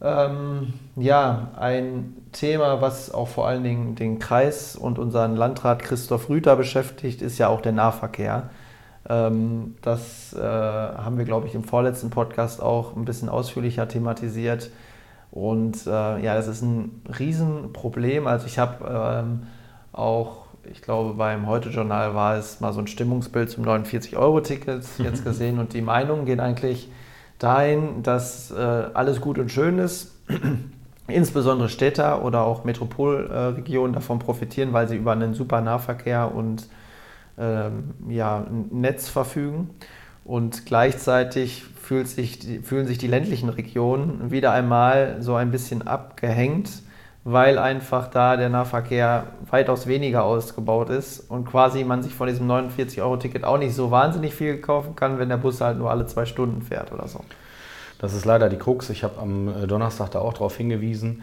[0.00, 6.28] Ähm, ja, ein Thema, was auch vor allen Dingen den Kreis und unseren Landrat Christoph
[6.28, 8.50] Rüther beschäftigt, ist ja auch der Nahverkehr.
[9.08, 14.70] Ähm, das äh, haben wir, glaube ich, im vorletzten Podcast auch ein bisschen ausführlicher thematisiert.
[15.30, 18.26] Und äh, ja, das ist ein Riesenproblem.
[18.26, 19.46] Also ich habe ähm,
[19.92, 25.58] auch, ich glaube, beim Heute-Journal war es mal so ein Stimmungsbild zum 49-Euro-Ticket jetzt gesehen
[25.58, 26.90] und die Meinungen gehen eigentlich
[27.38, 30.14] dahin, dass äh, alles gut und schön ist.
[31.08, 36.66] Insbesondere Städter oder auch Metropolregionen davon profitieren, weil sie über einen super Nahverkehr und
[37.38, 39.70] ähm, ja, Netz verfügen.
[40.24, 41.64] Und gleichzeitig
[42.04, 46.82] sich, fühlen sich die ländlichen Regionen wieder einmal so ein bisschen abgehängt,
[47.28, 52.48] weil einfach da der Nahverkehr weitaus weniger ausgebaut ist und quasi man sich von diesem
[52.48, 56.24] 49-Euro-Ticket auch nicht so wahnsinnig viel kaufen kann, wenn der Bus halt nur alle zwei
[56.24, 57.24] Stunden fährt oder so.
[57.98, 58.90] Das ist leider die Krux.
[58.90, 61.22] Ich habe am äh, Donnerstag da auch darauf hingewiesen,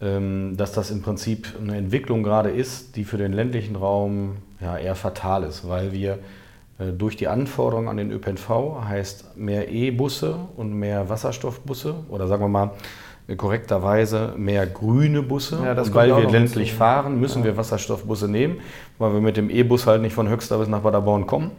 [0.00, 4.76] ähm, dass das im Prinzip eine Entwicklung gerade ist, die für den ländlichen Raum ja,
[4.76, 6.18] eher fatal ist, weil wir
[6.80, 12.42] äh, durch die Anforderungen an den ÖPNV heißt mehr E-Busse und mehr Wasserstoffbusse oder sagen
[12.42, 12.72] wir mal
[13.36, 15.60] korrekterweise mehr grüne Busse.
[15.62, 17.46] Ja, weil wir ländlich fahren, müssen ja.
[17.46, 18.60] wir Wasserstoffbusse nehmen,
[18.98, 21.50] weil wir mit dem E-Bus halt nicht von Höxter bis nach Paderborn kommen.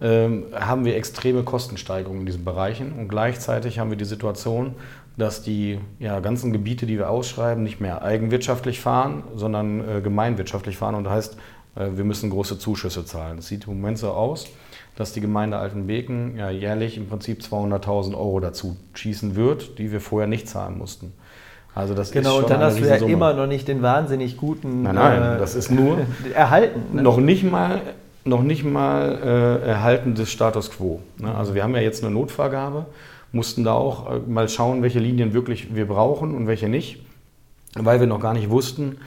[0.00, 4.74] Ähm, haben wir extreme Kostensteigerungen in diesen Bereichen und gleichzeitig haben wir die Situation,
[5.16, 10.76] dass die ja, ganzen Gebiete, die wir ausschreiben, nicht mehr eigenwirtschaftlich fahren, sondern äh, gemeinwirtschaftlich
[10.76, 11.36] fahren und das heißt,
[11.76, 13.38] äh, wir müssen große Zuschüsse zahlen.
[13.38, 14.48] Es sieht im Moment so aus,
[14.96, 20.00] dass die Gemeinde Altenbeken ja jährlich im Prinzip 200.000 Euro dazu schießen wird, die wir
[20.00, 21.12] vorher nicht zahlen mussten.
[21.74, 24.36] Also das genau, ist schon und dann hast du ja immer noch nicht den wahnsinnig
[24.36, 24.82] guten.
[24.82, 25.98] Nein, nein, äh, das ist nur
[26.34, 26.94] erhalten.
[26.94, 27.02] Ne?
[27.02, 27.80] Noch nicht mal,
[28.24, 29.18] noch nicht mal
[29.64, 31.00] äh, erhalten des Status quo.
[31.18, 31.34] Ne?
[31.34, 32.86] Also wir haben ja jetzt eine Notvergabe,
[33.32, 37.04] mussten da auch äh, mal schauen, welche Linien wirklich wir brauchen und welche nicht,
[37.74, 38.98] weil wir noch gar nicht wussten,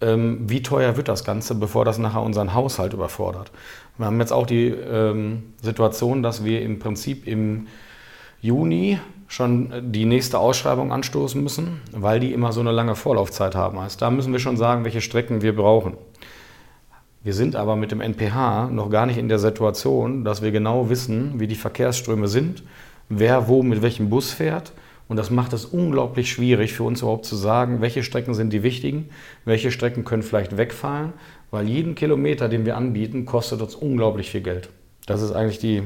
[0.00, 3.50] ähm, wie teuer wird das Ganze, bevor das nachher unseren Haushalt überfordert.
[3.96, 7.68] Wir haben jetzt auch die ähm, Situation, dass wir im Prinzip im
[8.40, 13.78] Juni schon die nächste Ausschreibung anstoßen müssen, weil die immer so eine lange Vorlaufzeit haben.
[13.78, 15.94] Also da müssen wir schon sagen, welche Strecken wir brauchen.
[17.22, 20.90] Wir sind aber mit dem NPH noch gar nicht in der Situation, dass wir genau
[20.90, 22.64] wissen, wie die Verkehrsströme sind,
[23.08, 24.72] wer wo mit welchem Bus fährt
[25.06, 28.62] und das macht es unglaublich schwierig für uns überhaupt zu sagen, welche Strecken sind die
[28.62, 29.10] wichtigen,
[29.44, 31.12] welche Strecken können vielleicht wegfallen,
[31.54, 34.68] weil jeden Kilometer, den wir anbieten, kostet uns unglaublich viel Geld.
[35.06, 35.82] Das ist eigentlich die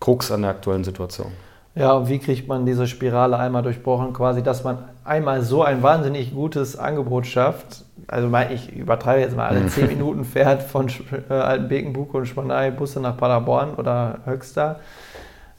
[0.00, 1.28] Krux an der aktuellen Situation.
[1.74, 5.82] Ja, und wie kriegt man diese Spirale einmal durchbrochen, quasi, dass man einmal so ein
[5.82, 10.88] wahnsinnig gutes Angebot schafft, also ich übertreibe jetzt mal, alle zehn Minuten fährt von
[11.30, 14.80] äh, Altenbekenbuke und Spanei Busse nach Paderborn oder Höxter,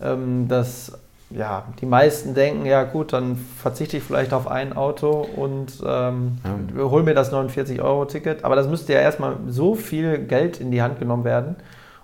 [0.01, 0.99] ähm, dass
[1.36, 6.38] ja, die meisten denken, ja gut, dann verzichte ich vielleicht auf ein Auto und ähm,
[6.43, 6.84] ja.
[6.84, 8.43] hole mir das 49-Euro-Ticket.
[8.43, 11.56] Aber das müsste ja erstmal so viel Geld in die Hand genommen werden,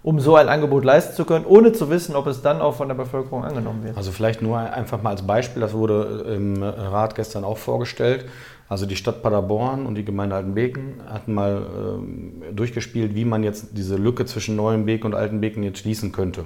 [0.01, 2.87] um so ein Angebot leisten zu können, ohne zu wissen, ob es dann auch von
[2.87, 3.97] der Bevölkerung angenommen wird.
[3.97, 8.25] Also vielleicht nur einfach mal als Beispiel, das wurde im Rat gestern auch vorgestellt.
[8.67, 11.63] Also die Stadt Paderborn und die Gemeinde Altenbeken hatten mal
[12.49, 16.45] äh, durchgespielt, wie man jetzt diese Lücke zwischen Neuenbek und Altenbeken jetzt schließen könnte.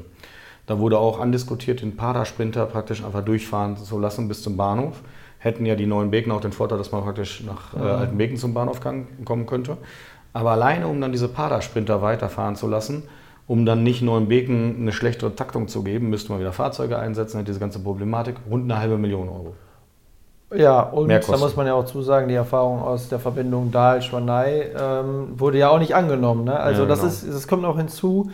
[0.65, 5.01] Da wurde auch andiskutiert, den Parasprinter praktisch einfach durchfahren zu lassen bis zum Bahnhof.
[5.39, 7.83] Hätten ja die neuen Beken auch den Vorteil, dass man praktisch nach äh, mhm.
[7.83, 9.77] Altenbeken zum Bahnhof kann, kommen könnte.
[10.31, 13.03] Aber alleine, um dann diese Parasprinter weiterfahren zu lassen,
[13.45, 17.39] um dann nicht neuen Beken eine schlechtere Taktung zu geben, müsste man wieder Fahrzeuge einsetzen,
[17.39, 19.53] hat diese ganze Problematik, rund eine halbe Million Euro.
[20.55, 25.33] Ja, und da muss man ja auch zusagen, die Erfahrung aus der Verbindung Dahl-Schwanei ähm,
[25.35, 26.45] wurde ja auch nicht angenommen.
[26.45, 26.57] Ne?
[26.57, 27.01] Also ja, genau.
[27.01, 28.29] das, ist, das kommt auch hinzu,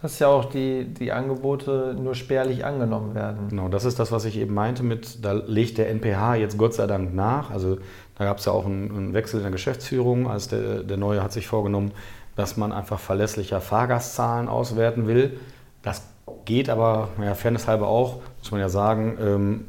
[0.00, 3.48] dass ja auch die, die Angebote nur spärlich angenommen werden.
[3.48, 6.74] Genau, das ist das, was ich eben meinte mit, da legt der NPH jetzt Gott
[6.74, 7.50] sei Dank nach.
[7.50, 7.78] Also
[8.16, 11.22] da gab es ja auch einen, einen, Wechsel in der Geschäftsführung, als der, der Neue
[11.22, 11.92] hat sich vorgenommen,
[12.34, 15.40] dass man einfach verlässlicher Fahrgastzahlen auswerten will.
[15.82, 16.02] Das
[16.44, 19.64] geht aber, ja, Fairness halber auch, muss man ja sagen, ähm,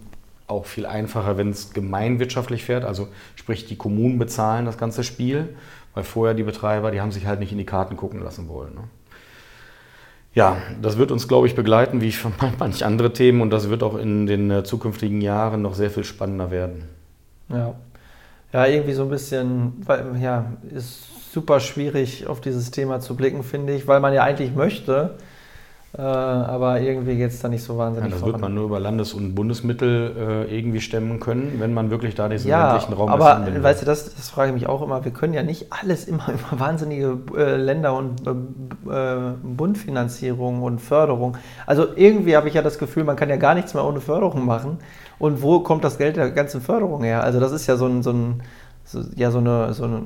[0.48, 2.84] auch viel einfacher, wenn es gemeinwirtschaftlich fährt.
[2.84, 5.56] Also sprich, die Kommunen bezahlen das ganze Spiel,
[5.94, 8.76] weil vorher die Betreiber, die haben sich halt nicht in die Karten gucken lassen wollen.
[8.76, 8.84] Ne?
[10.38, 12.14] Ja, das wird uns, glaube ich, begleiten, wie
[12.60, 16.04] manche andere Themen und das wird auch in den äh, zukünftigen Jahren noch sehr viel
[16.04, 16.84] spannender werden.
[17.50, 17.74] Ja,
[18.54, 19.84] ja irgendwie so ein bisschen,
[20.22, 24.54] ja, ist super schwierig auf dieses Thema zu blicken, finde ich, weil man ja eigentlich
[24.54, 25.16] möchte,
[25.98, 28.34] äh, aber irgendwie geht es da nicht so wahnsinnig ja, Das voran.
[28.34, 32.30] wird man nur über Landes- und Bundesmittel äh, irgendwie stemmen können, wenn man wirklich da
[32.30, 35.04] diesen ja, ländlichen Raum aber weißt du, das, das frage ich mich auch immer.
[35.04, 38.32] Wir können ja nicht alles immer über wahnsinnige äh, Länder- und äh,
[38.92, 41.38] äh, Bundfinanzierung und Förderung.
[41.66, 44.46] Also irgendwie habe ich ja das Gefühl, man kann ja gar nichts mehr ohne Förderung
[44.46, 44.78] machen.
[45.18, 47.24] Und wo kommt das Geld der ganzen Förderung her?
[47.24, 48.44] Also das ist ja so ein, so ein
[48.88, 50.04] so, ja, so eine, so eine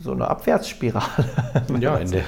[0.00, 1.24] so eine Abwärtsspirale.
[1.80, 2.22] ja, in der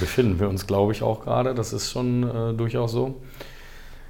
[0.00, 1.54] befinden wir uns, glaube ich, auch gerade.
[1.54, 3.16] Das ist schon äh, durchaus so.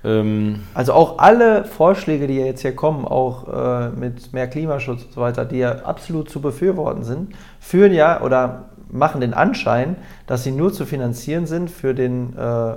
[0.04, 5.12] Ähm also auch alle Vorschläge, die jetzt hier kommen, auch äh, mit mehr Klimaschutz und
[5.12, 10.44] so weiter, die ja absolut zu befürworten sind, führen ja oder machen den Anschein, dass
[10.44, 12.76] sie nur zu finanzieren sind für den äh,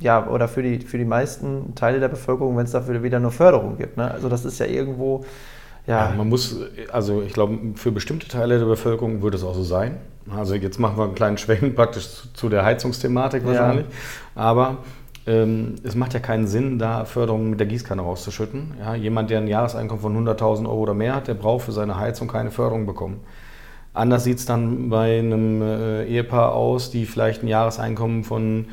[0.00, 3.32] ja, oder für die, für die meisten Teile der Bevölkerung, wenn es dafür wieder nur
[3.32, 3.96] Förderung gibt.
[3.96, 4.10] Ne?
[4.10, 5.24] Also das ist ja irgendwo,
[5.90, 6.10] ja.
[6.10, 6.16] ja.
[6.16, 6.56] Man muss,
[6.92, 9.96] also ich glaube, für bestimmte Teile der Bevölkerung würde es auch so sein.
[10.34, 13.86] Also jetzt machen wir einen kleinen Schwenk praktisch zu der Heizungsthematik wahrscheinlich.
[13.86, 14.42] Ja.
[14.42, 14.78] Aber
[15.26, 18.74] ähm, es macht ja keinen Sinn, da Förderung mit der Gießkanne rauszuschütten.
[18.78, 21.98] Ja, jemand, der ein Jahreseinkommen von 100.000 Euro oder mehr hat, der braucht für seine
[21.98, 23.20] Heizung keine Förderung bekommen.
[23.92, 28.66] Anders sieht es dann bei einem äh, Ehepaar aus, die vielleicht ein Jahreseinkommen von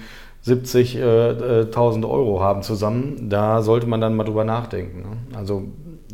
[0.45, 3.27] 70.000 äh, äh Euro haben zusammen.
[3.29, 5.01] Da sollte man dann mal drüber nachdenken.
[5.01, 5.37] Ne?
[5.37, 5.63] Also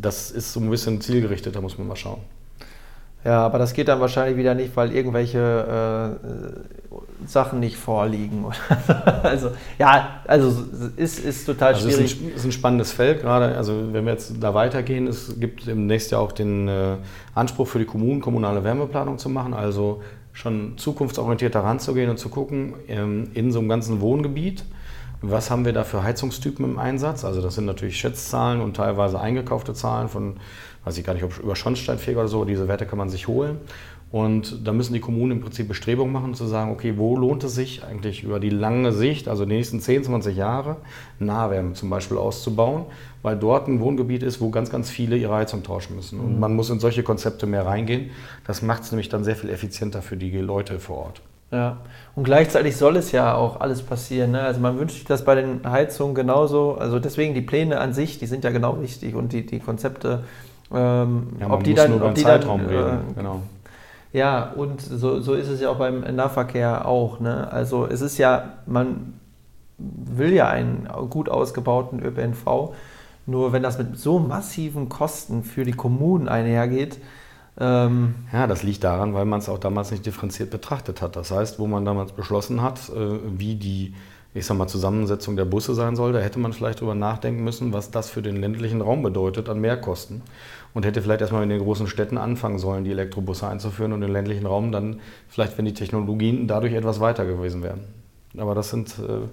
[0.04, 2.20] das ist so ein bisschen zielgerichtet, da muss man mal schauen.
[3.24, 8.44] Ja, aber das geht dann wahrscheinlich wieder nicht, weil irgendwelche äh, Sachen nicht vorliegen.
[9.22, 10.52] also ja, also
[10.96, 12.04] ist, ist total also schwierig.
[12.04, 13.56] Es ist, ein, ist ein spannendes Feld gerade.
[13.56, 16.96] Also wenn wir jetzt da weitergehen, es gibt im nächsten Jahr auch den äh,
[17.34, 19.54] Anspruch für die Kommunen, kommunale Wärmeplanung zu machen.
[19.54, 20.02] Also
[20.34, 24.64] schon zukunftsorientiert heranzugehen und zu gucken, ähm, in so einem ganzen Wohngebiet,
[25.30, 27.24] was haben wir da für Heizungstypen im Einsatz?
[27.24, 30.36] Also das sind natürlich Schätzzahlen und teilweise eingekaufte Zahlen von,
[30.84, 33.58] weiß ich gar nicht, ob über Schornsteinfeger oder so, diese Werte kann man sich holen.
[34.14, 37.56] Und da müssen die Kommunen im Prinzip Bestrebungen machen, zu sagen, okay, wo lohnt es
[37.56, 40.76] sich eigentlich über die lange Sicht, also die nächsten 10, 20 Jahre,
[41.18, 42.84] Nahwärme zum Beispiel auszubauen,
[43.22, 46.20] weil dort ein Wohngebiet ist, wo ganz, ganz viele ihre Heizung tauschen müssen.
[46.20, 46.38] Und mhm.
[46.38, 48.10] man muss in solche Konzepte mehr reingehen.
[48.46, 51.20] Das macht es nämlich dann sehr viel effizienter für die Leute vor Ort.
[51.54, 51.76] Ja,
[52.16, 54.32] und gleichzeitig soll es ja auch alles passieren.
[54.32, 54.40] Ne?
[54.40, 56.74] Also man wünscht sich das bei den Heizungen genauso.
[56.74, 60.24] Also deswegen die Pläne an sich, die sind ja genau wichtig und die, die Konzepte.
[60.72, 62.98] Ähm, ja, ob die dann, nur ob die Zeitraum dann, reden.
[63.10, 63.42] Äh, genau.
[64.12, 67.20] Ja, und so, so ist es ja auch beim Nahverkehr auch.
[67.20, 67.52] Ne?
[67.52, 69.14] Also es ist ja, man
[69.78, 72.74] will ja einen gut ausgebauten ÖPNV,
[73.26, 76.98] nur wenn das mit so massiven Kosten für die Kommunen einhergeht,
[77.58, 81.16] ähm ja, das liegt daran, weil man es auch damals nicht differenziert betrachtet hat.
[81.16, 83.94] Das heißt, wo man damals beschlossen hat, äh, wie die
[84.34, 87.72] ich sag mal, Zusammensetzung der Busse sein soll, da hätte man vielleicht drüber nachdenken müssen,
[87.72, 90.22] was das für den ländlichen Raum bedeutet an Mehrkosten.
[90.74, 94.10] Und hätte vielleicht erstmal in den großen Städten anfangen sollen, die Elektrobusse einzuführen und den
[94.10, 97.84] ländlichen Raum dann vielleicht, wenn die Technologien dadurch etwas weiter gewesen wären.
[98.36, 99.28] Aber das sind äh,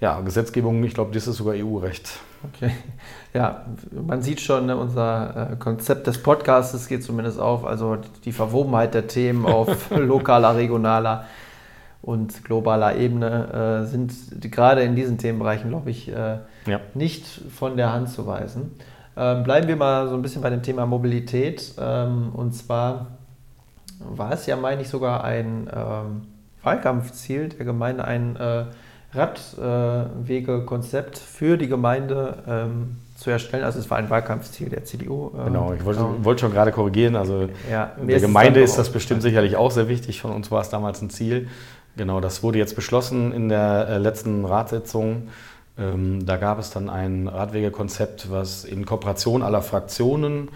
[0.00, 2.20] ja, Gesetzgebungen, ich glaube, das ist sogar EU-Recht.
[2.52, 2.72] Okay.
[3.32, 3.66] Ja,
[4.06, 7.64] man sieht schon, ne, unser äh, Konzept des Podcasts geht zumindest auf.
[7.64, 11.24] Also die Verwobenheit der Themen auf lokaler, regionaler
[12.02, 14.12] und globaler Ebene äh, sind
[14.52, 16.80] gerade in diesen Themenbereichen, glaube ich, äh, ja.
[16.94, 18.72] nicht von der Hand zu weisen.
[19.16, 21.74] Ähm, bleiben wir mal so ein bisschen bei dem Thema Mobilität.
[21.80, 23.06] Ähm, und zwar
[23.98, 26.22] war es ja, meine ich, sogar ein ähm,
[26.62, 28.66] Wahlkampfziel der Gemeinde, ein äh,
[29.16, 33.64] Radwegekonzept für die Gemeinde ähm, zu erstellen.
[33.64, 35.32] Also es war ein Wahlkampfziel der CDU.
[35.36, 36.24] Ähm, genau, ich wollte, genau.
[36.24, 37.16] wollte schon gerade korrigieren.
[37.16, 40.20] Also ja, der Gemeinde ist das bestimmt sicherlich auch sehr wichtig.
[40.20, 41.48] Von uns war es damals ein Ziel.
[41.96, 45.28] Genau, das wurde jetzt beschlossen in der äh, letzten Ratssitzung.
[45.78, 50.48] Ähm, da gab es dann ein Radwegekonzept, was in Kooperation aller Fraktionen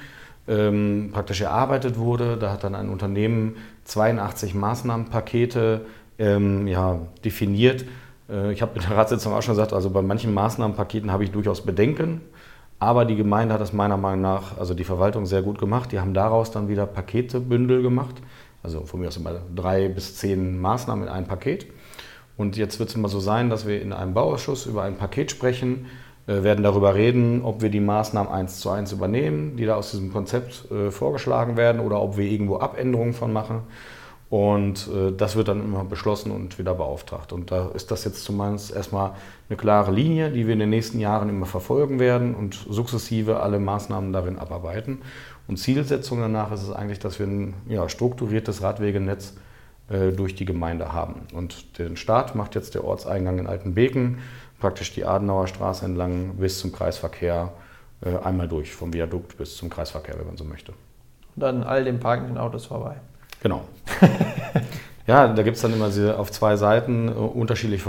[0.49, 2.37] ähm, praktisch erarbeitet wurde.
[2.37, 5.83] Da hat dann ein Unternehmen 82 Maßnahmenpakete
[6.19, 7.87] ähm, ja, definiert.
[8.31, 11.31] Äh, ich habe in der Ratssitzung auch schon gesagt, also bei manchen Maßnahmenpaketen habe ich
[11.31, 12.21] durchaus Bedenken.
[12.79, 15.93] Aber die Gemeinde hat das meiner Meinung nach, also die Verwaltung sehr gut gemacht.
[15.93, 18.17] Die haben daraus dann wieder Paketebündel gemacht.
[18.63, 21.67] Also von mir aus immer drei bis zehn Maßnahmen in einem Paket.
[22.37, 25.31] Und jetzt wird es immer so sein, dass wir in einem Bauausschuss über ein Paket
[25.31, 25.87] sprechen,
[26.27, 29.91] äh, werden darüber reden, ob wir die Maßnahmen eins zu eins übernehmen, die da aus
[29.91, 33.63] diesem Konzept äh, vorgeschlagen werden, oder ob wir irgendwo Abänderungen von machen.
[34.31, 37.33] Und äh, das wird dann immer beschlossen und wieder beauftragt.
[37.33, 39.15] Und da ist das jetzt zumindest erstmal
[39.49, 43.59] eine klare Linie, die wir in den nächsten Jahren immer verfolgen werden und sukzessive alle
[43.59, 45.03] Maßnahmen darin abarbeiten.
[45.49, 49.35] Und Zielsetzung danach ist es eigentlich, dass wir ein ja, strukturiertes Radwegenetz
[49.89, 51.23] äh, durch die Gemeinde haben.
[51.35, 54.19] Und den Start macht jetzt der Ortseingang in Altenbeken,
[54.61, 57.53] praktisch die Adenauer Straße entlang bis zum Kreisverkehr
[58.03, 60.71] äh, einmal durch, vom Viadukt bis zum Kreisverkehr, wenn man so möchte.
[61.35, 63.01] Und dann all den parkenden Autos vorbei.
[63.43, 63.63] Genau.
[65.07, 67.85] ja, da gibt es dann immer auf zwei Seiten äh, unterschiedliche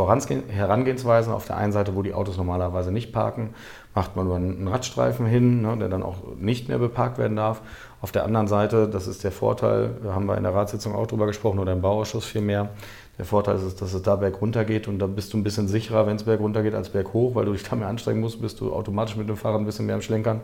[0.49, 1.33] Herangehensweisen.
[1.33, 3.53] Auf der einen Seite, wo die Autos normalerweise nicht parken,
[3.93, 7.61] macht man nur einen Radstreifen hin, ne, der dann auch nicht mehr beparkt werden darf.
[8.01, 11.07] Auf der anderen Seite, das ist der Vorteil, da haben wir in der Ratssitzung auch
[11.07, 12.69] drüber gesprochen oder im Bauausschuss vielmehr,
[13.17, 15.67] der Vorteil ist, dass es da berg runter geht und da bist du ein bisschen
[15.67, 18.21] sicherer, wenn es berg runter geht, als berg hoch, weil du dich da mehr anstrengen
[18.21, 20.41] musst, bist du automatisch mit dem Fahrrad ein bisschen mehr am Schlenkern.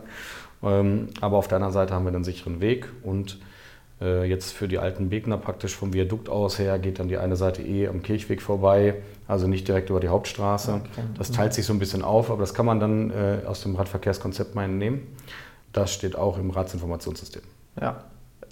[0.62, 3.38] Ähm, aber auf der anderen Seite haben wir einen sicheren Weg und
[4.00, 7.62] jetzt für die alten Begner praktisch vom Viadukt aus her geht dann die eine Seite
[7.62, 10.74] eh am Kirchweg vorbei, also nicht direkt über die Hauptstraße.
[10.74, 11.02] Okay.
[11.16, 13.74] Das teilt sich so ein bisschen auf, aber das kann man dann äh, aus dem
[13.74, 15.06] Radverkehrskonzept mal entnehmen.
[15.72, 17.42] Das steht auch im Ratsinformationssystem.
[17.80, 18.04] Ja,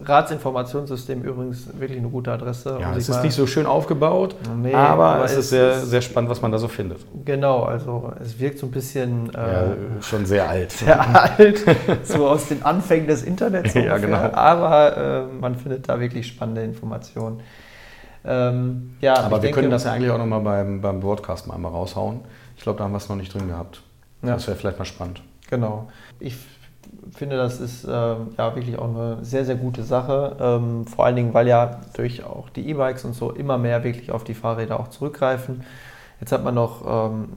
[0.05, 2.79] Ratsinformationssystem übrigens wirklich eine gute Adresse.
[2.81, 6.31] Ja, es ist nicht so schön aufgebaut, nee, aber, aber, es ist sehr, sehr spannend,
[6.31, 6.99] was man da so findet.
[7.25, 9.35] Genau, also es wirkt so ein bisschen...
[9.35, 10.73] Äh, ja, schon sehr alt.
[10.87, 11.65] Sehr alt,
[12.05, 13.85] so aus den Anfängen des Internets ungefähr.
[13.85, 14.17] ja, genau.
[14.35, 17.41] Aber äh, man findet da wirklich spannende Informationen.
[18.25, 21.55] Ähm, ja, aber wir denke, können das ja eigentlich auch nochmal beim, beim Broadcast mal
[21.55, 22.21] einmal raushauen.
[22.57, 23.83] Ich glaube, da haben wir es noch nicht drin gehabt.
[24.23, 24.35] Ja.
[24.35, 25.23] Das wäre vielleicht mal spannend.
[25.49, 25.89] Genau.
[26.19, 26.37] Ich
[27.15, 30.37] finde, das ist äh, ja wirklich auch eine sehr, sehr gute Sache.
[30.41, 34.11] Ähm, vor allen Dingen, weil ja durch auch die E-Bikes und so immer mehr wirklich
[34.13, 35.65] auf die Fahrräder auch zurückgreifen.
[36.21, 37.29] Jetzt hat man noch ähm,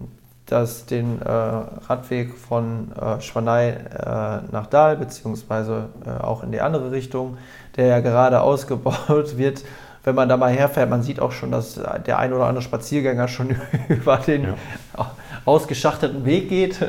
[0.46, 6.62] das, den äh, Radweg von äh, Schwanei äh, nach Dahl, beziehungsweise äh, auch in die
[6.62, 7.38] andere Richtung,
[7.76, 9.64] der ja gerade ausgebaut wird.
[10.04, 13.28] Wenn man da mal herfährt, man sieht auch schon, dass der ein oder andere Spaziergänger
[13.28, 13.56] schon
[13.90, 14.56] über den ja.
[15.46, 16.82] ausgeschachteten Weg geht.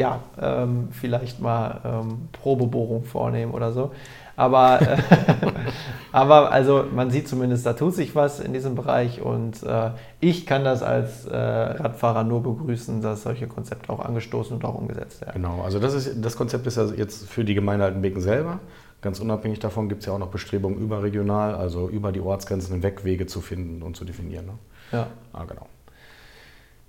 [0.00, 3.90] Ja, ähm, vielleicht mal ähm, Probebohrung vornehmen oder so.
[4.34, 4.96] Aber, äh,
[6.12, 10.46] aber also man sieht zumindest, da tut sich was in diesem Bereich und äh, ich
[10.46, 15.20] kann das als äh, Radfahrer nur begrüßen, dass solche Konzepte auch angestoßen und auch umgesetzt
[15.20, 15.34] werden.
[15.34, 18.58] Genau, also das, ist, das Konzept ist ja jetzt für die Gemeinde Altenbeken selber.
[19.02, 23.04] Ganz unabhängig davon gibt es ja auch noch Bestrebungen überregional, also über die Ortsgrenzen hinweg
[23.04, 24.46] Wege zu finden und zu definieren.
[24.46, 24.52] Ne?
[24.92, 25.08] Ja.
[25.34, 25.66] Ah, genau.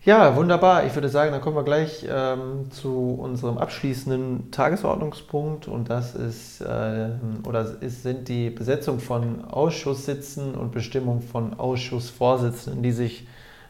[0.04, 0.88] Ja, wunderbar.
[0.88, 6.60] Ich würde sagen, dann kommen wir gleich ähm, zu unserem abschließenden Tagesordnungspunkt und das ist
[6.62, 7.10] äh,
[7.48, 13.28] oder ist, sind die Besetzung von Ausschusssitzen und Bestimmung von Ausschussvorsitzenden, die sich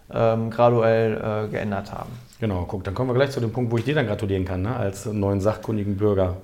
[0.09, 2.11] ähm, graduell äh, geändert haben.
[2.39, 4.61] Genau, guck, dann kommen wir gleich zu dem Punkt, wo ich dir dann gratulieren kann,
[4.61, 6.37] ne, als neuen sachkundigen Bürger.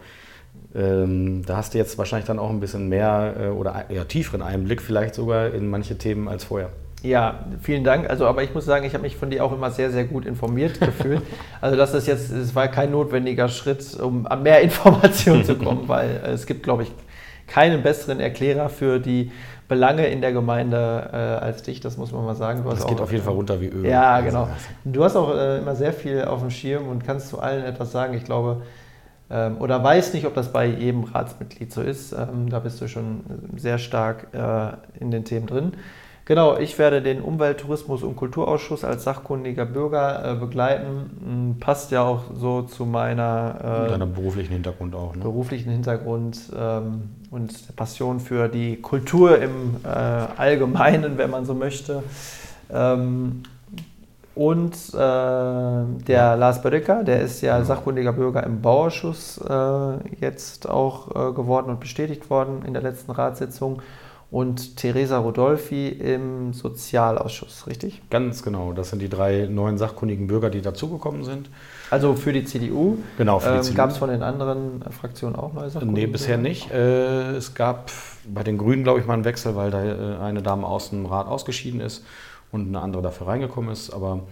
[0.76, 4.42] Ähm, da hast du jetzt wahrscheinlich dann auch ein bisschen mehr äh, oder eher tieferen
[4.42, 6.72] Einblick vielleicht sogar in manche Themen als vorher.
[7.04, 8.10] Ja, vielen Dank.
[8.10, 10.26] Also, aber ich muss sagen, ich habe mich von dir auch immer sehr, sehr gut
[10.26, 11.22] informiert gefühlt.
[11.62, 15.84] Also, das ist jetzt, es war kein notwendiger Schritt, um an mehr Informationen zu kommen,
[15.88, 16.92] weil es gibt, glaube ich,
[17.48, 19.32] keinen besseren Erklärer für die
[19.68, 22.64] Belange in der Gemeinde äh, als dich, das muss man mal sagen.
[22.64, 23.86] Du das geht auch, auf jeden Fall runter wie Öl.
[23.86, 24.48] Ja, also, genau.
[24.86, 27.92] Du hast auch äh, immer sehr viel auf dem Schirm und kannst zu allen etwas
[27.92, 28.14] sagen.
[28.14, 28.62] Ich glaube,
[29.30, 32.14] ähm, oder weiß nicht, ob das bei jedem Ratsmitglied so ist.
[32.14, 33.22] Ähm, da bist du schon
[33.58, 35.74] sehr stark äh, in den Themen drin.
[36.28, 41.10] Genau, ich werde den Umwelt-, Tourismus- und Kulturausschuss als sachkundiger Bürger äh, begleiten.
[41.24, 45.16] Hm, passt ja auch so zu meiner äh, Deiner beruflichen Hintergrund auch.
[45.16, 45.22] Ne?
[45.24, 51.54] Beruflichen Hintergrund ähm, und der Passion für die Kultur im äh, Allgemeinen, wenn man so
[51.54, 52.04] möchte.
[52.74, 53.44] Ähm,
[54.36, 56.34] und äh, der ja.
[56.34, 57.68] Lars Bödecker, der ist ja genau.
[57.68, 63.12] sachkundiger Bürger im Bauausschuss äh, jetzt auch äh, geworden und bestätigt worden in der letzten
[63.12, 63.82] Ratssitzung
[64.30, 68.02] und Theresa Rodolfi im Sozialausschuss, richtig?
[68.10, 68.74] Ganz genau.
[68.74, 71.50] Das sind die drei neuen sachkundigen Bürger, die dazugekommen sind.
[71.92, 72.98] Also für die CDU.
[73.18, 73.78] Genau, für die ähm, CDU.
[73.78, 76.08] Gab es von den anderen Fraktionen auch neue Sachkundige?
[76.08, 76.70] Nee, bisher nicht.
[76.72, 77.90] Äh, es gab
[78.28, 81.06] bei den Grünen, glaube ich, mal einen Wechsel, weil da äh, eine Dame aus dem
[81.06, 82.04] Rat ausgeschieden ist
[82.52, 83.92] und eine andere dafür reingekommen ist.
[83.92, 84.24] Aber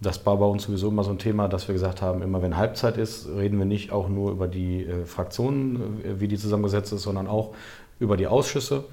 [0.00, 2.56] das war bei uns sowieso immer so ein Thema, dass wir gesagt haben, immer wenn
[2.56, 6.92] Halbzeit ist, reden wir nicht auch nur über die äh, Fraktionen, äh, wie die zusammengesetzt
[6.92, 7.54] ist, sondern auch
[7.98, 8.84] über die Ausschüsse.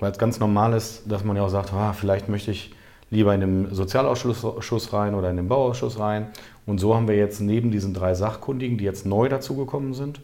[0.00, 2.74] Weil es ganz normal ist, dass man ja auch sagt, ah, vielleicht möchte ich
[3.10, 6.28] lieber in den Sozialausschuss rein oder in den Bauausschuss rein.
[6.66, 10.20] Und so haben wir jetzt neben diesen drei Sachkundigen, die jetzt neu dazugekommen sind,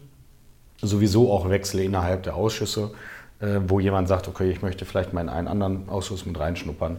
[0.80, 2.92] sowieso auch Wechsel innerhalb der Ausschüsse,
[3.40, 6.98] äh, wo jemand sagt, okay, ich möchte vielleicht mal in einen anderen Ausschuss mit reinschnuppern.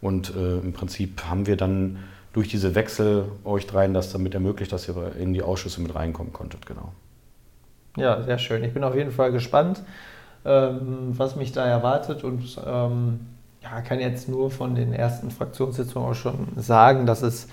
[0.00, 1.98] Und äh, im Prinzip haben wir dann
[2.32, 6.32] durch diese Wechsel euch dreien das damit ermöglicht, dass ihr in die Ausschüsse mit reinkommen
[6.32, 6.92] konntet, genau.
[7.96, 8.62] Ja, sehr schön.
[8.64, 9.82] Ich bin auf jeden Fall gespannt
[10.44, 13.20] ähm, was mich da erwartet und ähm,
[13.62, 17.48] ja, kann jetzt nur von den ersten Fraktionssitzungen auch schon sagen, dass es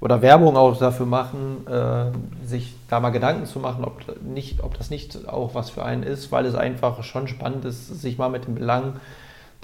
[0.00, 4.78] oder Werbung auch dafür machen, äh, sich da mal Gedanken zu machen, ob, nicht, ob
[4.78, 8.28] das nicht auch was für einen ist, weil es einfach schon spannend ist, sich mal
[8.28, 9.00] mit den Belangen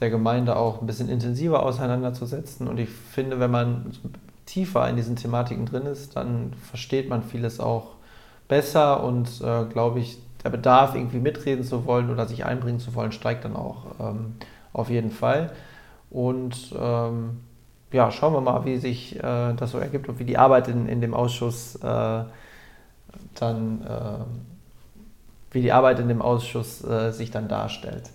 [0.01, 2.67] der Gemeinde auch ein bisschen intensiver auseinanderzusetzen.
[2.67, 3.93] Und ich finde, wenn man
[4.45, 7.93] tiefer in diesen Thematiken drin ist, dann versteht man vieles auch
[8.49, 12.95] besser und äh, glaube ich, der Bedarf, irgendwie mitreden zu wollen oder sich einbringen zu
[12.95, 14.35] wollen, steigt dann auch ähm,
[14.73, 15.51] auf jeden Fall.
[16.11, 17.41] Und ähm,
[17.93, 20.89] ja, schauen wir mal, wie sich äh, das so ergibt und wie die Arbeit in,
[20.89, 22.25] in dem Ausschuss äh,
[23.35, 24.25] dann, äh,
[25.53, 28.11] wie die Arbeit in dem Ausschuss äh, sich dann darstellt.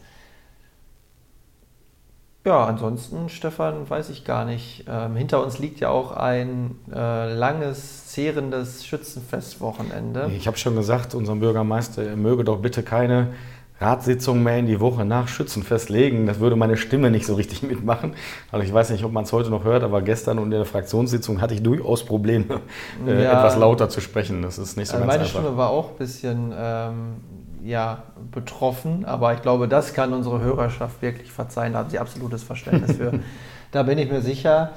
[2.46, 4.86] Ja, ansonsten, Stefan, weiß ich gar nicht.
[4.88, 10.32] Ähm, hinter uns liegt ja auch ein äh, langes, zehrendes Schützenfestwochenende.
[10.36, 13.34] Ich habe schon gesagt, unserem Bürgermeister, er möge doch bitte keine
[13.82, 16.26] Ratssitzungen mehr in die Woche nach Schützenfest legen.
[16.26, 18.14] Das würde meine Stimme nicht so richtig mitmachen.
[18.52, 20.66] Also ich weiß nicht, ob man es heute noch hört, aber gestern und in der
[20.66, 22.62] Fraktionssitzung hatte ich durchaus Probleme,
[23.08, 24.42] äh, ja, etwas lauter zu sprechen.
[24.42, 25.36] Das ist nicht so also ganz meine einfach.
[25.36, 27.16] Meine Stimme war auch ein bisschen ähm,
[27.64, 31.74] ja, betroffen, aber ich glaube, das kann unsere Hörerschaft wirklich verzeihen.
[31.74, 33.20] Da haben sie absolutes Verständnis für.
[33.72, 34.74] da bin ich mir sicher.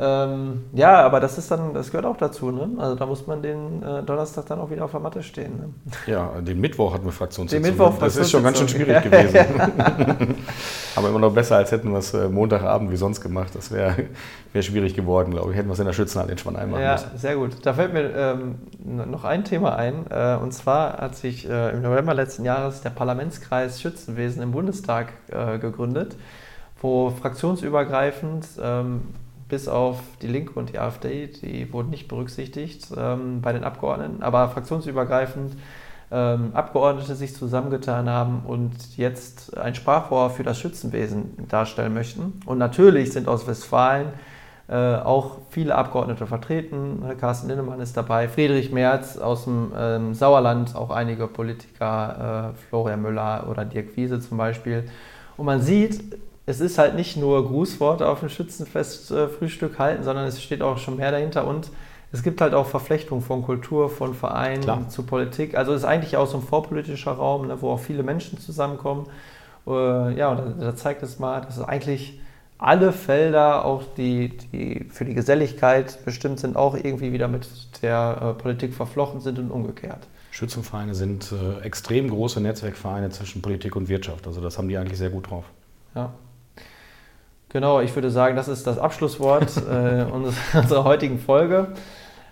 [0.00, 2.68] Ähm, ja, aber das ist dann, das gehört auch dazu, ne?
[2.78, 5.56] Also da muss man den äh, Donnerstag dann auch wieder auf der Matte stehen.
[5.56, 5.92] Ne?
[6.06, 7.64] Ja, den Mittwoch hatten wir Fraktionssitzung.
[7.64, 9.60] Den Mittwoch das ist schon ganz schön schwierig gewesen.
[10.94, 13.52] aber immer noch besser, als hätten wir es äh, Montagabend wie sonst gemacht.
[13.54, 13.96] Das wäre
[14.52, 15.56] wär schwierig geworden, glaube ich.
[15.56, 17.10] Hätten wir es in der Schützenhalle in Schwanheim machen ja, müssen.
[17.14, 17.56] Ja, sehr gut.
[17.66, 18.54] Da fällt mir ähm,
[19.10, 20.06] noch ein Thema ein.
[20.10, 25.12] Äh, und zwar hat sich äh, im November letzten Jahres der Parlamentskreis Schützenwesen im Bundestag
[25.32, 26.14] äh, gegründet,
[26.80, 29.02] wo fraktionsübergreifend ähm,
[29.48, 34.22] bis auf die Linke und die AfD, die wurden nicht berücksichtigt ähm, bei den Abgeordneten,
[34.22, 35.56] aber fraktionsübergreifend
[36.10, 42.40] ähm, Abgeordnete sich zusammengetan haben und jetzt ein Sprachrohr für das Schützenwesen darstellen möchten.
[42.46, 44.08] Und natürlich sind aus Westfalen
[44.68, 47.02] äh, auch viele Abgeordnete vertreten.
[47.18, 53.02] Carsten Linnemann ist dabei, Friedrich Merz aus dem ähm, Sauerland, auch einige Politiker, äh, Florian
[53.02, 54.84] Müller oder Dirk Wiese zum Beispiel.
[55.36, 56.02] Und man sieht,
[56.48, 60.78] es ist halt nicht nur Grußworte auf dem Schützenfest-Frühstück äh, halten, sondern es steht auch
[60.78, 61.70] schon mehr dahinter und
[62.10, 64.88] es gibt halt auch Verflechtungen von Kultur, von Vereinen Klar.
[64.88, 65.54] zu Politik.
[65.54, 69.08] Also es ist eigentlich auch so ein vorpolitischer Raum, ne, wo auch viele Menschen zusammenkommen.
[69.66, 72.18] Äh, ja, und da, da, zeigt es mal, dass es eigentlich
[72.56, 77.46] alle Felder, auch die, die für die Geselligkeit bestimmt sind, auch irgendwie wieder mit
[77.82, 80.06] der äh, Politik verflochten sind und umgekehrt.
[80.30, 84.26] Schützenvereine sind äh, extrem große Netzwerkvereine zwischen Politik und Wirtschaft.
[84.26, 85.44] Also das haben die eigentlich sehr gut drauf.
[85.94, 86.14] Ja.
[87.50, 91.68] Genau, ich würde sagen, das ist das Abschlusswort äh, unserer heutigen Folge.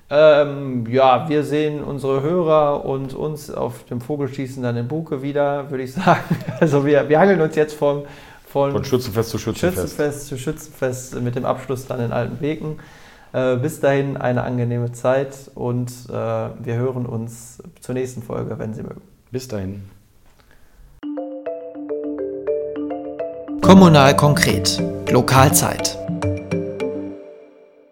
[0.09, 5.71] Ähm, ja, wir sehen unsere Hörer und uns auf dem Vogelschießen dann in Buke wieder,
[5.71, 6.37] würde ich sagen.
[6.61, 8.05] Also wir, wir hangeln uns jetzt von,
[8.47, 9.81] von, von Schützenfest zu Schützenfest.
[9.81, 12.79] Schützenfest zu Schützenfest mit dem Abschluss dann in Alten Beken.
[13.33, 18.75] Äh, bis dahin eine angenehme Zeit und äh, wir hören uns zur nächsten Folge, wenn
[18.75, 19.03] Sie mögen.
[19.31, 19.96] Bis dahin.
[23.67, 24.81] Kommunal konkret.
[25.11, 25.99] Lokalzeit.